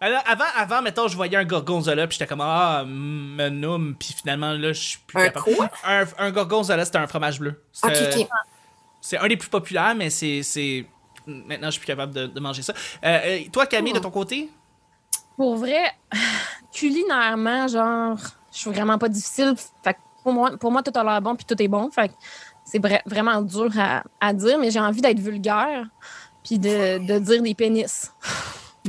Alors, 0.00 0.22
avant, 0.26 0.44
avant, 0.56 0.80
mettons, 0.82 1.08
je 1.08 1.16
voyais 1.16 1.36
un 1.36 1.44
gorgonzola, 1.44 2.06
puis 2.06 2.16
j'étais 2.18 2.28
comme, 2.28 2.40
ah, 2.40 2.84
menum, 2.86 3.96
puis 3.98 4.14
finalement, 4.16 4.52
là, 4.52 4.72
je 4.72 4.80
suis 4.80 4.98
plus 5.06 5.18
Un 5.20 5.24
capable. 5.24 5.54
quoi? 5.56 5.70
Un, 5.84 6.04
un 6.18 6.30
gorgonzola, 6.30 6.84
c'était 6.84 6.98
un 6.98 7.06
fromage 7.08 7.40
bleu. 7.40 7.60
Ok, 7.82 7.92
C'est- 9.00 9.18
un 9.18 9.26
des 9.28 9.36
plus 9.36 9.48
populaires, 9.48 9.94
mais 9.96 10.10
c'est. 10.10 10.42
c'est- 10.42 10.86
Maintenant, 11.26 11.66
je 11.66 11.72
suis 11.72 11.80
plus 11.80 11.86
capable 11.88 12.14
de, 12.14 12.26
de 12.26 12.40
manger 12.40 12.62
ça. 12.62 12.72
Euh, 13.04 13.18
euh, 13.24 13.38
toi, 13.52 13.66
Camille, 13.66 13.92
de 13.92 13.98
ton 13.98 14.10
côté? 14.10 14.48
Pour 15.36 15.56
vrai, 15.56 15.92
culinairement, 16.72 17.68
genre, 17.68 18.18
je 18.52 18.58
suis 18.58 18.70
vraiment 18.70 18.98
pas 18.98 19.08
difficile. 19.08 19.54
Fait 19.84 19.94
que 19.94 19.98
pour 20.22 20.32
moi, 20.32 20.56
pour 20.58 20.70
moi, 20.72 20.82
tout 20.82 20.92
a 20.98 21.04
l'air 21.04 21.20
bon, 21.20 21.36
puis 21.36 21.44
tout 21.44 21.60
est 21.62 21.68
bon. 21.68 21.90
Fait 21.90 22.08
que 22.08 22.14
c'est 22.64 22.78
vra- 22.78 23.02
vraiment 23.06 23.40
dur 23.42 23.70
à, 23.78 24.02
à 24.20 24.32
dire, 24.32 24.58
mais 24.58 24.70
j'ai 24.70 24.80
envie 24.80 25.00
d'être 25.00 25.18
vulgaire, 25.20 25.84
puis 26.48 26.58
de, 26.58 26.98
de 27.06 27.18
dire 27.18 27.42
des 27.42 27.54
pénis. 27.54 28.10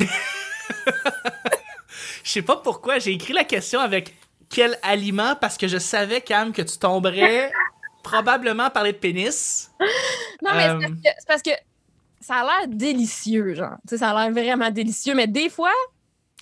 Je 2.23 2.31
sais 2.31 2.41
pas 2.41 2.57
pourquoi, 2.57 2.99
j'ai 2.99 3.11
écrit 3.11 3.33
la 3.33 3.43
question 3.43 3.79
avec 3.79 4.15
quel 4.49 4.77
aliment 4.83 5.35
parce 5.35 5.57
que 5.57 5.67
je 5.67 5.77
savais, 5.77 6.21
Cam, 6.21 6.53
que 6.53 6.61
tu 6.61 6.77
tomberais 6.77 7.51
probablement 8.03 8.69
parler 8.69 8.93
de 8.93 8.97
pénis. 8.97 9.71
Non, 10.41 10.51
mais 10.55 10.69
Euh. 10.69 10.79
c'est 11.03 11.27
parce, 11.27 11.41
que, 11.41 11.49
ça 12.21 12.35
a 12.35 12.43
l'air 12.43 12.67
délicieux, 12.67 13.55
genre. 13.55 13.75
Tu 13.87 13.89
sais, 13.89 13.97
ça 13.97 14.11
a 14.11 14.29
l'air 14.29 14.31
vraiment 14.31 14.69
délicieux, 14.69 15.15
mais 15.15 15.27
des 15.27 15.49
fois, 15.49 15.71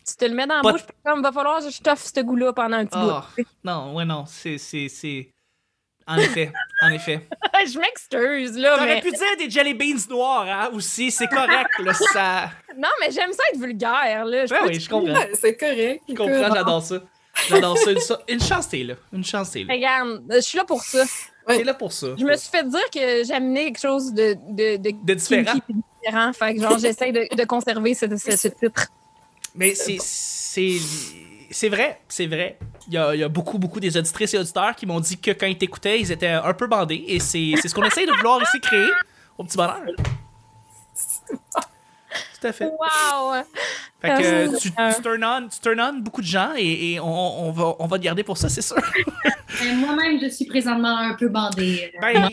tu 0.08 0.16
te 0.16 0.26
le 0.26 0.34
mets 0.36 0.46
dans 0.48 0.62
la 0.62 0.72
bouche, 0.72 0.82
comme, 1.06 1.22
va 1.24 1.32
falloir 1.32 1.60
que 1.62 1.70
je 1.70 1.82
toffe 1.82 2.04
ce 2.14 2.20
goût-là 2.22 2.54
pendant 2.54 2.78
un 2.78 2.86
petit 2.86 2.98
Oh, 3.02 3.20
bout. 3.38 3.44
non, 3.64 3.96
ouais, 3.96 4.06
non, 4.06 4.26
c'est. 4.28 4.58
En 6.08 6.18
effet, 6.18 6.54
en 6.82 6.90
effet. 6.92 7.28
je 7.66 7.78
m'excuse, 7.80 8.58
là, 8.58 8.78
T'aurais 8.78 8.96
mais... 8.96 9.02
pu 9.02 9.12
dire 9.12 9.38
des 9.38 9.50
jelly 9.50 9.74
beans 9.74 10.00
noirs, 10.10 10.48
hein, 10.48 10.70
aussi, 10.74 11.12
c'est 11.12 11.28
correct, 11.28 11.72
là, 11.80 11.94
ça. 11.94 12.50
Non, 12.78 12.90
mais 13.02 13.12
j'aime 13.12 13.34
ça 13.34 13.44
être 13.52 13.60
vulgaire, 13.60 14.24
là. 14.24 14.46
Je 14.46 14.54
Ouais, 14.54 14.60
oui, 14.68 14.80
je 14.80 14.88
comprends. 14.88 15.20
C'est 15.34 15.58
correct. 15.58 16.04
Je 16.08 16.14
comprends, 16.14 16.54
j'adore 16.54 16.84
ça. 16.84 17.02
J'adore 17.50 17.78
ça. 17.78 18.20
Une 18.28 18.40
chance, 18.40 18.70
t'es 18.70 18.84
là. 18.84 18.94
Une 19.12 19.26
chance, 19.26 19.52
t'es 19.52 19.64
là. 19.64 19.74
Regarde, 19.74 20.24
je 20.30 20.40
suis 20.40 20.58
là 20.58 20.64
pour 20.64 20.82
ça. 20.84 21.04
T'es 21.48 21.64
là 21.64 21.74
pour 21.74 21.92
ça. 21.92 22.08
Je 22.18 22.24
me 22.24 22.36
suis 22.38 22.50
fait 22.50 22.68
dire 22.68 22.90
que 22.94 23.24
j'amenais 23.26 23.66
quelque 23.66 23.82
chose 23.82 24.14
de, 24.14 24.36
de, 24.50 24.78
de, 24.78 24.92
De 25.04 25.14
différent. 25.14 25.54
différent. 26.04 26.34
Fait 26.34 26.56
que 26.56 26.62
genre, 26.62 26.78
j'essaie 26.78 27.12
de, 27.12 27.36
de 27.36 27.44
conserver 27.46 27.94
ce, 27.94 28.06
ce, 28.16 28.38
ce 28.38 28.48
titre. 28.50 28.88
Mais 29.56 29.74
c'est. 29.74 29.98
C'est. 30.00 30.78
C'est 31.50 31.70
vrai, 31.70 32.00
c'est 32.10 32.28
vrai. 32.28 32.60
Il 32.88 32.94
y, 32.94 32.98
a, 32.98 33.14
il 33.14 33.20
y 33.20 33.24
a 33.24 33.28
beaucoup, 33.28 33.58
beaucoup 33.58 33.80
des 33.82 33.98
auditrices 33.98 34.34
et 34.34 34.38
auditeurs 34.40 34.74
qui 34.76 34.86
m'ont 34.86 35.00
dit 35.02 35.18
que 35.18 35.32
quand 35.32 35.46
ils 35.46 35.58
t'écoutaient, 35.58 36.00
ils 36.00 36.10
étaient 36.12 36.30
un 36.30 36.54
peu 36.54 36.68
bandés. 36.68 37.04
Et 37.08 37.20
c'est 37.20 37.54
c'est 37.62 37.68
ce 37.68 37.76
qu'on 37.76 37.84
essaye 37.84 38.06
de 38.06 38.14
vouloir 38.14 38.42
ici 38.42 38.60
créer 38.62 38.88
au 39.38 39.44
petit 39.44 39.58
bonheur. 39.58 39.82
Tout 42.40 42.48
à 42.48 42.54
fait. 42.54 42.66
Wow! 42.66 43.34
Fait 44.00 44.10
que 44.10 44.24
euh, 44.24 44.58
tu, 44.60 44.72
Euh. 44.78 44.94
tu 44.96 45.02
turn 45.02 45.24
on, 45.24 45.48
tu 45.50 45.60
turn 45.60 45.80
on 45.82 45.94
beaucoup 46.00 46.22
de 46.22 46.28
gens 46.28 46.54
et, 46.56 46.94
et 46.94 47.00
on, 47.00 47.48
on 47.48 47.52
va, 47.52 47.76
on 47.80 47.88
va 47.88 47.98
te 47.98 48.04
garder 48.04 48.24
pour 48.24 48.38
ça, 48.38 48.48
c'est 48.48 48.62
sûr. 48.62 48.78
Moi-même, 49.76 50.20
je 50.22 50.30
suis 50.30 50.46
présentement 50.46 50.98
un 50.98 51.16
peu 51.16 51.30
bandée. 51.30 51.92
Ben, 52.00 52.30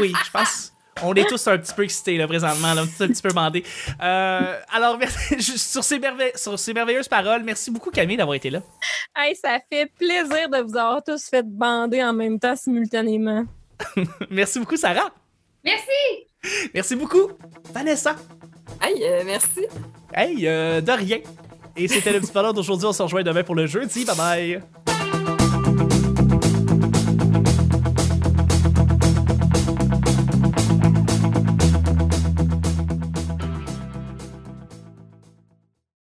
oui, 0.00 0.12
je 0.24 0.30
pense. 0.30 0.72
On 1.02 1.14
est 1.14 1.28
tous 1.28 1.46
un 1.48 1.58
petit 1.58 1.74
peu 1.74 1.82
excités, 1.82 2.16
là, 2.16 2.26
présentement, 2.26 2.72
là, 2.72 2.82
un 2.82 2.86
petit, 2.86 3.02
un 3.02 3.08
petit 3.08 3.22
peu 3.22 3.32
bandés. 3.32 3.64
Euh, 4.02 4.60
alors, 4.72 4.98
sur, 5.38 5.82
ces 5.84 6.00
sur 6.36 6.58
ces 6.58 6.72
merveilleuses 6.72 7.08
paroles, 7.08 7.42
merci 7.42 7.70
beaucoup, 7.70 7.90
Camille, 7.90 8.16
d'avoir 8.16 8.36
été 8.36 8.50
là. 8.50 8.60
Hey, 9.16 9.34
ça 9.34 9.58
fait 9.70 9.90
plaisir 9.98 10.48
de 10.48 10.62
vous 10.62 10.76
avoir 10.76 11.02
tous 11.02 11.28
fait 11.28 11.44
bander 11.46 12.02
en 12.02 12.12
même 12.12 12.38
temps 12.38 12.56
simultanément. 12.56 13.44
Merci 14.30 14.60
beaucoup, 14.60 14.76
Sarah. 14.76 15.10
Merci! 15.64 16.28
Merci 16.74 16.94
beaucoup, 16.94 17.30
Vanessa. 17.72 18.16
Hey, 18.80 19.02
euh, 19.02 19.22
merci. 19.24 19.66
Hey, 20.12 20.46
euh, 20.46 20.80
de 20.80 20.92
rien. 20.92 21.18
Et 21.76 21.88
c'était 21.88 22.12
le 22.12 22.20
petit 22.20 22.32
bonheur 22.32 22.52
d'aujourd'hui. 22.52 22.86
On 22.86 22.92
se 22.92 23.02
rejoint 23.02 23.22
demain 23.22 23.42
pour 23.42 23.54
le 23.54 23.66
jeudi. 23.66 24.04
Bye 24.04 24.16
bye. 24.16 24.83